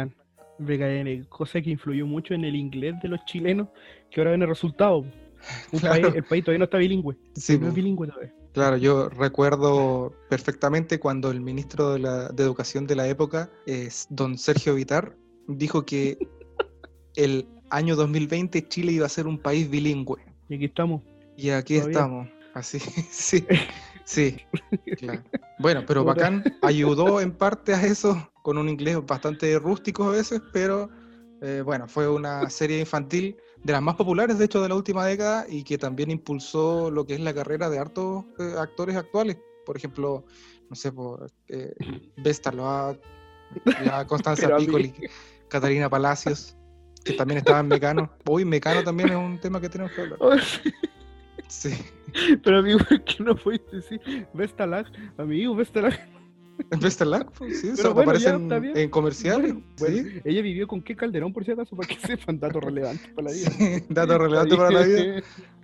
Bacán. 0.59 1.27
cosa 1.29 1.61
que 1.61 1.71
influyó 1.71 2.07
mucho 2.07 2.35
en 2.35 2.45
el 2.45 2.57
inglés 2.57 2.95
de 3.03 3.09
los 3.09 3.25
chilenos, 3.25 3.69
que 4.11 4.21
ahora 4.21 4.33
ven 4.33 4.43
el 4.43 4.49
resultado. 4.49 5.05
el 5.73 6.25
país 6.25 6.45
todavía 6.45 6.59
no 6.59 6.65
está 6.65 6.79
bilingüe. 6.79 7.17
Sí, 7.35 7.59
no 7.59 7.69
es 7.69 7.75
bilingüe 7.75 8.09
todavía. 8.09 8.35
Claro, 8.59 8.77
yo 8.77 9.09
recuerdo 9.09 10.13
perfectamente 10.29 10.99
cuando 10.99 11.31
el 11.31 11.41
ministro 11.41 11.93
de, 11.93 12.01
la, 12.01 12.29
de 12.31 12.43
Educación 12.43 12.89
de 12.89 12.97
la 12.97 13.07
época, 13.07 13.53
es 13.67 14.09
don 14.11 14.37
Sergio 14.37 14.75
Vitar, 14.75 15.15
dijo 15.47 15.87
que 15.87 16.19
el 17.15 17.47
año 17.71 17.95
2020 17.95 18.67
Chile 18.67 18.91
iba 18.91 19.07
a 19.07 19.09
ser 19.09 19.29
un 19.29 19.39
país 19.39 19.71
bilingüe. 19.71 20.19
Y 20.49 20.57
aquí 20.57 20.65
estamos. 20.65 21.03
Y 21.37 21.51
aquí 21.51 21.77
estamos. 21.77 22.29
Así, 22.53 22.81
sí. 23.13 23.47
Sí, 24.05 24.39
claro. 24.97 25.23
Bueno, 25.61 25.85
pero 25.87 26.03
Bacán 26.03 26.43
ayudó 26.63 27.21
en 27.21 27.31
parte 27.31 27.75
a 27.75 27.87
eso 27.87 28.29
con 28.43 28.59
un 28.59 28.69
inglés 28.69 28.99
bastante 29.07 29.57
rústico 29.61 30.03
a 30.03 30.11
veces, 30.11 30.43
pero 30.53 30.91
eh, 31.43 31.63
bueno, 31.65 31.87
fue 31.87 32.09
una 32.09 32.51
serie 32.51 32.81
infantil 32.81 33.37
de 33.63 33.73
las 33.73 33.83
más 33.83 33.97
populares, 33.97 34.39
de 34.39 34.45
hecho, 34.45 34.63
de 34.63 34.69
la 34.69 34.75
última 34.75 35.05
década 35.05 35.47
y 35.49 35.65
que 35.65 35.79
también 35.79 36.11
impulsó 36.11 36.91
lo 36.91 37.07
que 37.07 37.15
es 37.15 37.21
la 37.21 37.35
carrera 37.35 37.69
de 37.69 37.79
hartos 37.79 38.25
eh, 38.39 38.55
actores 38.59 38.97
actuales. 38.97 39.39
Por 39.67 39.77
ejemplo, 39.77 40.25
no 40.71 40.77
sé, 40.77 40.93
por 40.93 41.31
eh, 41.49 41.75
Vesta 42.17 42.53
la 42.53 42.97
Constanza 44.07 44.57
Piccoli, 44.57 44.95
Catarina 45.49 45.89
Palacios 45.91 46.59
que 47.05 47.13
también 47.15 47.39
estaba 47.39 47.61
en 47.61 47.69
Mecano. 47.69 48.11
Hoy 48.27 48.45
Mecano 48.45 48.83
también 48.83 49.11
es 49.11 49.17
un 49.17 49.39
tema 49.39 49.61
que 49.61 49.69
tenemos 49.69 49.93
que 49.93 50.03
hablar. 50.03 50.19
Oh, 50.21 50.37
sí. 51.49 51.73
Pero 52.43 52.59
amigo, 52.59 52.79
¿qué 53.05 53.23
no 53.23 53.37
fuiste? 53.37 53.83
Sí, 53.83 54.01
Vestalag, 54.35 54.87
amigo, 55.17 55.55
Vestalag. 55.55 56.18
Vestalag, 56.83 57.31
pues, 57.33 57.61
sí, 57.61 57.69
eso 57.69 57.91
aparece 57.91 58.29
en, 58.31 58.91
comerciales. 58.91 59.55
¿sí? 59.77 60.21
Ella 60.25 60.43
vivió 60.43 60.67
con 60.67 60.83
qué 60.83 60.97
Calderón, 60.97 61.33
por 61.33 61.45
si 61.45 61.53
acaso, 61.53 61.77
para 61.77 61.89
que 61.89 61.95
sepan 61.97 62.39
datos 62.39 62.63
relevantes 62.63 63.09
para 63.15 63.29
la 63.29 63.35
vida. 63.35 63.51
datos 63.89 64.19
relevantes 64.19 64.57
para 64.57 64.71
la 64.71 64.83
vida. 64.87 65.23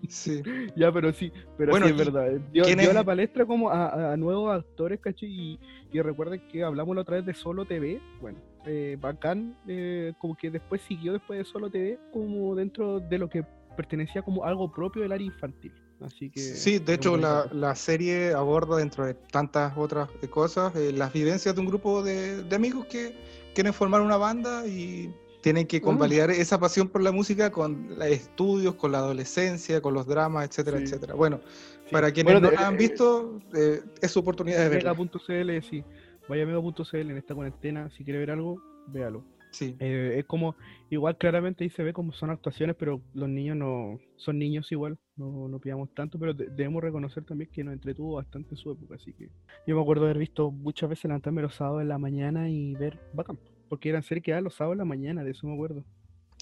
Sí. 0.09 0.43
Ya, 0.77 0.93
pero 0.93 1.13
sí, 1.13 1.33
pero 1.57 1.73
bueno, 1.73 1.87
sí 1.87 1.93
es 1.93 1.99
verdad. 1.99 2.33
Dio, 2.53 2.65
dio 2.65 2.93
la 2.93 3.05
palestra 3.05 3.47
como 3.47 3.71
a, 3.71 4.17
nuevos 4.17 4.55
actores, 4.55 5.01
¿cachai? 5.01 5.29
Y, 5.29 5.61
y 5.93 6.01
recuerden 6.01 6.43
que 6.49 6.63
hablamos 6.63 6.95
la 6.95 7.03
otra 7.03 7.17
vez 7.17 7.27
de 7.27 7.35
Solo 7.35 7.65
TV. 7.65 8.01
Bueno, 8.21 8.39
eh, 8.67 8.97
bacán, 8.99 9.57
eh, 9.67 10.15
como 10.19 10.37
que 10.37 10.51
después 10.51 10.81
siguió 10.83 11.13
después 11.13 11.39
de 11.39 11.45
Solo 11.45 11.71
TV, 11.71 11.99
como 12.13 12.55
dentro 12.55 13.01
de 13.01 13.19
lo 13.19 13.29
que 13.29 13.45
pertenecía 13.77 14.23
como 14.23 14.45
algo 14.45 14.73
propio 14.73 15.03
del 15.03 15.13
área 15.13 15.27
infantil. 15.27 15.73
Así 16.01 16.31
que, 16.31 16.41
sí, 16.41 16.79
de 16.79 16.95
hecho 16.95 17.17
la, 17.17 17.49
la, 17.53 17.75
serie 17.75 18.35
aborda 18.35 18.77
dentro 18.77 19.07
de 19.07 19.15
tantas 19.15 19.73
otras 19.77 20.11
cosas 20.29 20.75
eh, 20.77 20.93
las 20.93 21.13
vivencias 21.13 21.55
de 21.55 21.61
un 21.61 21.67
grupo 21.67 22.03
de, 22.03 22.43
de, 22.43 22.57
amigos 22.57 22.87
que 22.87 23.17
quieren 23.55 23.73
formar 23.73 24.01
una 24.01 24.17
banda 24.17 24.67
y 24.67 25.15
tienen 25.41 25.67
que 25.67 25.81
convalidar 25.81 26.31
esa 26.31 26.59
pasión 26.59 26.89
por 26.89 27.03
la 27.03 27.13
música 27.13 27.51
con 27.51 27.97
estudios, 28.03 28.75
con 28.75 28.93
la 28.93 28.99
adolescencia, 28.99 29.81
con 29.81 29.95
los 29.95 30.07
dramas, 30.07 30.49
etcétera, 30.49 30.79
etcétera. 30.79 31.15
Bueno, 31.15 31.41
para 31.91 32.11
quienes 32.11 32.41
no 32.41 32.51
la 32.51 32.67
han 32.67 32.77
visto, 32.77 33.41
es 34.01 34.11
su 34.11 34.21
oportunidad 34.21 34.59
de 34.61 34.69
verla. 34.71 34.95
Mega.cl, 34.95 35.69
sí 35.69 35.85
vaya 36.29 36.45
a 36.45 36.47
mega.cl 36.47 36.97
en 36.97 37.17
esta 37.17 37.35
cuarentena, 37.35 37.91
si 37.91 38.05
quiere 38.05 38.21
ver 38.21 38.31
algo, 38.31 38.63
véalo. 38.87 39.25
Sí. 39.55 39.77
Eh, 39.79 40.17
es 40.19 40.25
como, 40.25 40.57
igual 40.91 41.17
claramente 41.17 41.65
ahí 41.65 41.71
se 41.71 41.83
ve 41.83 41.93
como 41.93 42.13
son 42.13 42.31
actuaciones, 42.31 42.77
pero 42.77 43.01
los 43.15 43.29
niños 43.29 43.57
no, 43.57 43.99
son 44.17 44.39
niños 44.39 44.71
igual, 44.73 44.99
no, 45.17 45.49
no 45.49 45.59
pidamos 45.59 45.95
tanto, 45.95 46.19
pero 46.19 46.35
debemos 46.35 46.83
reconocer 46.83 47.25
también 47.25 47.51
que 47.51 47.63
nos 47.63 47.75
entretuvo 47.75 48.17
bastante 48.17 48.51
en 48.51 48.57
su 48.57 48.73
época, 48.73 48.97
así 48.97 49.13
que 49.13 49.31
yo 49.67 49.77
me 49.77 49.83
acuerdo 49.83 50.05
haber 50.05 50.19
visto 50.19 50.51
muchas 50.51 50.91
veces 50.91 51.05
levantarme 51.05 51.43
los 51.43 51.55
sábados 51.55 51.83
en 51.83 51.89
la 51.89 51.99
mañana 51.99 52.51
y 52.51 52.75
ver 52.75 52.99
bacán, 53.13 53.39
porque 53.69 53.91
eran 53.91 54.03
series 54.03 54.25
que 54.25 54.41
los 54.41 54.55
sábados 54.55 54.75
en 54.75 54.79
la 54.79 54.85
mañana, 54.85 55.25
de 55.25 55.31
eso 55.31 55.47
me 55.47 55.55
acuerdo. 55.55 55.85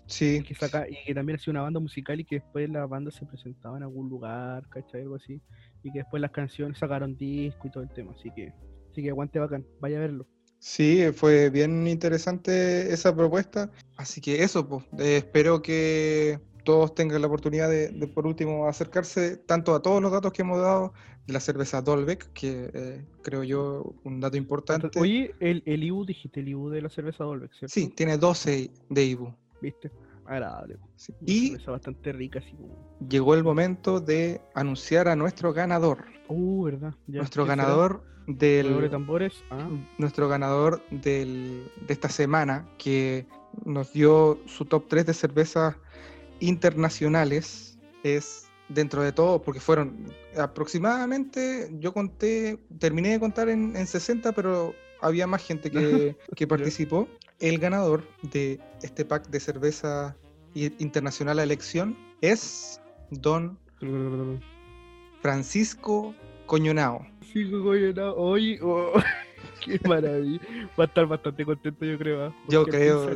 Sí. 0.07 0.39
Y 0.41 0.43
que, 0.43 0.55
saca, 0.55 0.89
y 0.89 0.97
que 1.07 1.15
también 1.15 1.37
hacía 1.37 1.53
una 1.53 1.63
banda 1.63 1.79
musical 1.79 2.19
y 2.19 2.25
que 2.25 2.37
después 2.37 2.69
la 2.69 2.87
banda 2.87 3.11
se 3.11 3.25
presentaba 3.25 3.77
en 3.77 3.85
algún 3.85 4.09
lugar, 4.09 4.69
¿cachai? 4.69 5.03
Algo 5.03 5.15
así. 5.15 5.41
Y 5.85 5.93
que 5.93 6.01
después 6.01 6.21
las 6.21 6.33
canciones 6.33 6.79
sacaron 6.79 7.17
disco 7.17 7.69
y 7.69 7.71
todo 7.71 7.85
el 7.85 7.91
tema, 7.91 8.13
así 8.13 8.31
que 8.33 8.53
Así 8.93 9.03
que 9.03 9.09
aguante 9.09 9.39
bacán, 9.39 9.67
vaya 9.81 9.97
a 9.97 10.01
verlo. 10.01 10.27
Sí, 10.63 11.03
fue 11.13 11.51
bien 11.51 11.89
interesante 11.89 12.93
esa 12.93 13.13
propuesta. 13.17 13.69
Así 13.97 14.21
que 14.21 14.45
eso, 14.45 14.69
pues, 14.69 14.85
espero 14.97 15.61
que 15.61 16.39
todos 16.63 16.95
tengan 16.95 17.21
la 17.21 17.27
oportunidad 17.27 17.69
de, 17.69 17.91
por 18.15 18.29
último, 18.29 18.69
acercarse 18.69 19.39
tanto 19.39 19.75
a 19.75 19.83
todos 19.83 20.01
los 20.01 20.13
datos 20.13 20.33
que 20.33 20.43
hemos 20.43 20.61
dado 20.61 20.93
de 21.27 21.33
la 21.33 21.41
cerveza 21.41 21.83
Dolbeck, 21.83 22.33
que 22.33 22.71
eh, 22.73 23.05
creo 23.23 23.43
yo 23.43 23.93
un 24.05 24.21
dato 24.21 24.37
importante. 24.37 25.01
Oye, 25.01 25.35
el, 25.41 25.65
el 25.67 25.83
IBU, 25.83 26.07
dijiste 26.07 26.39
el 26.39 26.51
IBU 26.51 26.71
de 26.71 26.83
la 26.83 26.91
cerveza 26.91 27.25
Dolbeck, 27.25 27.53
¿cierto? 27.55 27.75
Sí, 27.75 27.89
tiene 27.89 28.17
12 28.17 28.71
de 28.89 29.05
IBU. 29.05 29.35
¿Viste? 29.61 29.91
Agradable. 30.27 30.79
Y 31.27 31.57
bastante 31.57 32.13
rica, 32.13 32.39
así 32.39 32.55
llegó 33.09 33.35
el 33.35 33.43
momento 33.43 33.99
de 33.99 34.41
anunciar 34.55 35.09
a 35.09 35.17
nuestro 35.17 35.53
ganador. 35.53 36.05
Uh, 36.29 36.63
verdad. 36.63 36.95
nuestro 37.09 37.45
ganador 37.47 38.12
del 38.27 38.91
tambores. 38.91 39.45
Ah. 39.51 39.69
nuestro 39.99 40.29
ganador 40.29 40.83
del, 40.91 41.71
de 41.87 41.93
esta 41.93 42.09
semana 42.09 42.69
que 42.79 43.27
nos 43.65 43.93
dio 43.93 44.39
su 44.47 44.65
top 44.65 44.87
3 44.89 45.07
de 45.07 45.15
cervezas 45.15 45.77
internacionales 46.41 47.79
es 48.03 48.49
dentro 48.69 49.03
de 49.03 49.13
todo, 49.13 49.43
porque 49.43 49.61
fueron 49.61 50.13
aproximadamente, 50.39 51.71
yo 51.79 51.93
conté, 51.93 52.59
terminé 52.79 53.11
de 53.11 53.21
contar 53.21 53.49
en, 53.49 53.77
en 53.77 53.87
60, 53.87 54.33
pero 54.33 54.75
había 55.01 55.27
más 55.27 55.43
gente 55.43 55.71
que, 55.71 56.17
que 56.37 56.47
participó. 56.47 57.09
El 57.39 57.59
ganador 57.59 58.05
de 58.23 58.61
este 58.83 59.05
pack 59.05 59.29
de 59.29 59.41
cerveza 59.41 60.17
internacional 60.55 61.39
a 61.39 61.43
elección 61.43 61.97
es 62.21 62.81
Don 63.11 63.59
Francisco 65.21 66.15
Coñonao. 66.53 67.07
Francisco 67.21 67.63
Coñonao, 67.63 68.15
hoy. 68.15 68.59
Oh. 68.61 68.93
Qué 69.65 69.81
maravilla. 69.89 70.39
Va 70.79 70.85
a 70.85 70.87
estar 70.87 71.07
bastante 71.07 71.47
contento, 71.47 71.83
yo 71.83 71.97
creo. 71.97 72.27
¿ah? 72.27 72.35
Yo 72.47 72.67
creo. 72.67 73.09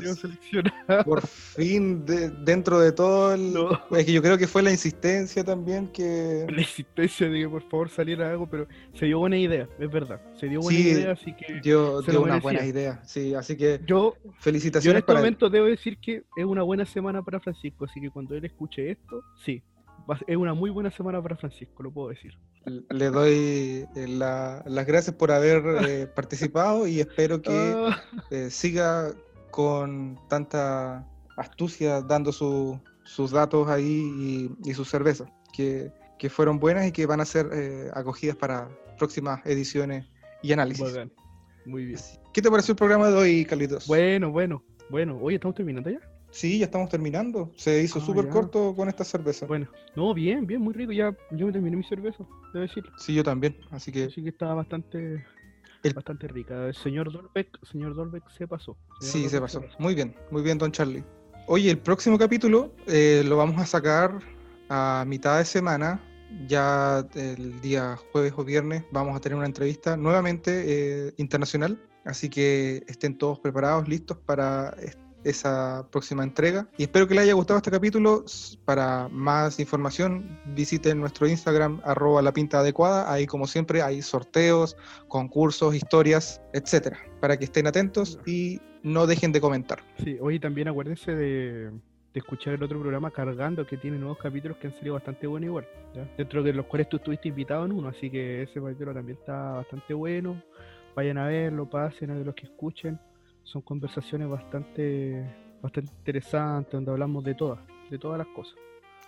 Por 1.05 1.27
fin, 1.27 2.07
dentro 2.47 2.81
de 2.81 2.93
todo 2.93 3.35
el. 3.35 3.55
Es 3.91 4.07
que 4.07 4.13
yo 4.15 4.23
creo 4.23 4.39
que 4.39 4.47
fue 4.47 4.63
la 4.63 4.71
insistencia 4.71 5.45
también 5.45 5.89
que. 5.89 6.47
La 6.51 6.63
insistencia 6.63 7.29
de 7.29 7.41
que 7.41 7.49
por 7.51 7.63
favor 7.69 7.91
saliera 7.91 8.31
algo, 8.31 8.49
pero 8.49 8.69
se 8.95 9.05
dio 9.05 9.19
buena 9.19 9.37
idea, 9.37 9.69
es 9.79 9.91
verdad. 9.91 10.19
Se 10.41 10.49
dio 10.49 10.61
buena 10.63 10.79
idea, 10.79 11.13
así 11.13 11.35
que. 11.35 11.61
Dio, 11.61 12.01
dio 12.01 12.23
una 12.23 12.41
buena 12.41 12.65
idea, 12.65 13.03
sí. 13.05 13.35
Así 13.35 13.55
que. 13.55 13.83
Yo. 13.87 14.15
Felicitaciones. 14.41 14.85
Yo 14.87 14.91
en 14.93 14.97
este 14.97 15.13
momento 15.13 15.51
debo 15.51 15.67
decir 15.67 15.99
que 15.99 16.23
es 16.35 16.45
una 16.47 16.63
buena 16.63 16.87
semana 16.87 17.23
para 17.23 17.39
Francisco, 17.39 17.85
así 17.85 18.01
que 18.01 18.09
cuando 18.09 18.35
él 18.35 18.47
escuche 18.47 18.93
esto, 18.93 19.23
sí, 19.45 19.63
es 20.27 20.37
una 20.37 20.55
muy 20.55 20.71
buena 20.71 20.91
semana 20.91 21.23
para 21.23 21.37
Francisco, 21.37 21.83
lo 21.83 21.91
puedo 21.91 22.09
decir. 22.09 22.39
Le 22.65 23.11
doy 23.11 23.87
eh, 23.95 24.07
las 24.09 24.87
gracias 24.87 25.15
por 25.17 25.31
haber 25.33 25.63
eh, 25.89 26.07
participado 26.15 26.87
y 26.87 27.01
espero 27.01 27.43
que 27.43 27.75
ah. 27.77 28.03
eh, 28.31 28.51
siga 28.51 29.13
con 29.51 30.19
tanta 30.29 31.07
astucia 31.37 32.03
dando 32.03 32.33
sus 32.33 33.31
datos 33.31 33.69
ahí 33.69 34.57
y, 34.65 34.75
sus 34.75 34.89
cervezas, 34.89 35.29
que, 35.53 35.93
fueron 36.29 36.59
buenas 36.59 36.87
y 36.87 36.93
que 36.93 37.07
van 37.07 37.21
a 37.21 37.25
ser 37.25 37.47
acogidas 37.95 38.37
para 38.37 38.69
próximas 38.99 39.45
ediciones 39.47 40.07
y 40.43 40.53
análisis. 40.53 40.99
Muy 41.65 41.85
bien. 41.85 42.01
¿Qué 42.33 42.43
te 42.43 42.51
pareció 42.51 42.73
el 42.73 42.77
programa 42.77 43.09
de 43.09 43.17
hoy, 43.17 43.45
Carlitos? 43.45 43.87
Bueno, 43.87 44.31
bueno, 44.31 44.63
bueno. 44.91 45.19
Oye, 45.21 45.37
¿estamos 45.37 45.55
terminando 45.55 45.91
ya? 45.91 46.01
Sí, 46.37 46.59
ya 46.59 46.67
estamos 46.67 46.91
terminando. 46.91 47.51
Se 47.57 47.83
hizo 47.83 47.99
ah, 47.99 48.05
súper 48.05 48.29
corto 48.29 48.75
con 48.77 48.91
esta 48.91 49.05
cerveza. 49.05 49.47
Bueno, 49.47 49.69
no, 49.95 50.13
bien, 50.13 50.47
bien, 50.47 50.61
muy 50.61 50.75
rico. 50.75 50.93
Ya 50.93 51.17
yo 51.31 51.47
me 51.47 51.53
terminé 51.53 51.79
mi 51.79 51.85
cerveza, 51.85 52.27
debo 52.53 52.67
decir. 52.67 52.85
Sí, 52.99 53.15
yo 53.15 53.25
también. 53.25 53.57
Así 53.71 53.91
que. 53.91 54.11
Sí 54.11 54.23
que 54.23 54.29
estaba 54.29 54.53
bastante, 54.53 55.25
bastante 55.95 56.29
rica. 56.29 56.67
El 56.67 56.75
señor 56.75 57.11
Dolbeck, 57.11 57.59
señor 57.65 57.95
Dolbeck 57.95 58.29
se 58.29 58.47
pasó. 58.47 58.77
sí, 59.01 59.31
se 59.31 59.41
pasó. 59.41 59.65
Muy 59.79 59.95
bien, 59.95 60.15
muy 60.31 60.43
bien, 60.43 60.59
don 60.59 60.71
Charlie. 60.73 61.03
Oye, 61.47 61.71
el 61.71 61.79
próximo 61.79 62.19
capítulo 62.19 62.71
eh, 62.87 63.23
lo 63.25 63.39
vamos 63.39 63.59
a 63.59 63.65
sacar 63.65 64.19
a 64.69 65.07
mitad 65.07 65.39
de 65.39 65.47
semana. 65.47 66.03
Ya 66.47 67.07
el 67.15 67.63
día 67.63 67.97
jueves 68.13 68.35
o 68.37 68.45
viernes 68.45 68.85
vamos 68.93 69.17
a 69.17 69.21
tener 69.21 69.39
una 69.39 69.47
entrevista 69.47 69.97
nuevamente 69.97 71.07
eh, 71.07 71.15
internacional. 71.17 71.81
Así 72.05 72.29
que 72.29 72.85
estén 72.89 73.17
todos 73.17 73.39
preparados, 73.39 73.89
listos 73.89 74.19
para 74.19 74.77
esa 75.27 75.87
próxima 75.91 76.23
entrega. 76.23 76.69
Y 76.79 76.85
espero 76.85 77.09
que 77.09 77.15
les 77.15 77.25
haya 77.25 77.35
gustado 77.35 77.59
este 77.59 77.71
capítulo. 77.71 78.25
Para 78.65 79.09
más 79.09 79.59
información, 79.59 80.41
visiten 80.55 81.01
nuestro 81.01 81.27
Instagram, 81.27 81.81
arroba 81.85 82.23
la 82.23 82.33
pinta 82.33 82.61
adecuada. 82.61 83.13
Ahí, 83.13 83.27
como 83.27 83.47
siempre, 83.47 83.83
hay 83.83 84.03
sorteos, 84.03 84.77
concursos, 85.09 85.75
historias, 85.75 86.41
etcétera, 86.53 86.99
para 87.21 87.37
que 87.37 87.45
estén 87.45 87.67
atentos 87.67 88.19
y 88.25 88.61
no 88.83 89.07
dejen 89.07 89.33
de 89.33 89.41
comentar. 89.41 89.81
Sí, 90.03 90.17
hoy 90.21 90.39
también 90.39 90.69
acuérdense 90.69 91.15
de, 91.15 91.73
escuchar 92.15 92.55
el 92.55 92.63
otro 92.63 92.81
programa 92.81 93.11
Cargando, 93.11 93.67
que 93.67 93.77
tiene 93.77 93.99
nuevos 93.99 94.19
capítulos 94.19 94.57
que 94.57 94.69
han 94.69 94.75
salido 94.75 94.95
bastante 94.95 95.27
buenos 95.27 95.49
igual. 95.49 95.67
Dentro 96.17 96.43
de 96.43 96.53
los 96.53 96.67
cuales 96.67 96.89
tú 96.89 96.97
estuviste 96.97 97.29
invitado 97.29 97.67
en 97.67 97.73
uno, 97.73 97.89
así 97.89 98.09
que 98.11 98.43
ese 98.43 98.61
capítulo 98.61 98.95
también 98.95 99.19
está 99.19 99.53
bastante 99.53 99.93
bueno. 99.93 100.41
Vayan 100.95 101.19
a 101.19 101.27
verlo, 101.27 101.69
pasen 101.69 102.11
a 102.11 102.15
los 102.15 102.35
que 102.35 102.47
escuchen 102.47 102.99
son 103.47 103.63
conversaciones 103.63 104.29
bastante, 104.29 105.25
bastante 105.63 105.91
interesantes, 105.99 106.73
donde 106.73 106.91
hablamos 106.91 107.25
de 107.25 107.35
todas, 107.35 107.61
de 107.91 107.99
todas 107.99 108.19
las 108.19 108.27
cosas. 108.29 108.55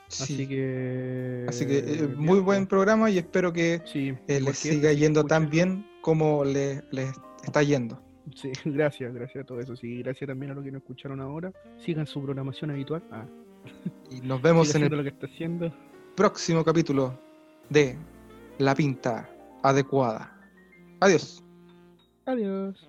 Así 0.07 0.49
que. 0.49 1.45
Así 1.47 1.67
que 1.67 1.79
eh, 1.79 2.09
muy 2.17 2.41
buen 2.41 2.67
programa 2.67 3.11
y 3.11 3.19
espero 3.19 3.53
que 3.53 3.83
sí, 3.85 4.15
eh, 4.27 4.41
les 4.41 4.57
siga 4.57 4.93
yendo 4.93 5.25
tan 5.25 5.51
bien 5.51 5.87
como 6.01 6.45
les 6.45 6.83
le 6.93 7.11
está 7.45 7.63
yendo. 7.63 8.01
Sí, 8.35 8.53
gracias, 8.65 9.13
gracias 9.13 9.45
a 9.45 9.47
todo 9.47 9.61
eso. 9.61 9.77
Sí, 9.77 10.03
gracias 10.03 10.29
también 10.29 10.53
a 10.53 10.55
los 10.55 10.65
que 10.65 10.73
nos 10.73 10.81
escucharon 10.81 11.21
ahora. 11.21 11.53
Sigan 11.85 12.07
su 12.07 12.23
programación 12.23 12.71
habitual. 12.71 13.03
Ah. 13.11 13.27
Y 14.11 14.21
nos 14.21 14.41
vemos 14.41 14.75
en 14.75 14.85
el 14.85 14.97
lo 14.97 15.03
que 15.03 15.11
está 15.11 15.27
haciendo. 15.27 15.75
próximo 16.17 16.65
capítulo 16.65 17.19
de 17.69 17.99
La 18.59 18.75
Pinta 18.75 19.29
Adecuada. 19.63 20.35
Adiós. 21.01 21.45
Adiós. 22.25 22.88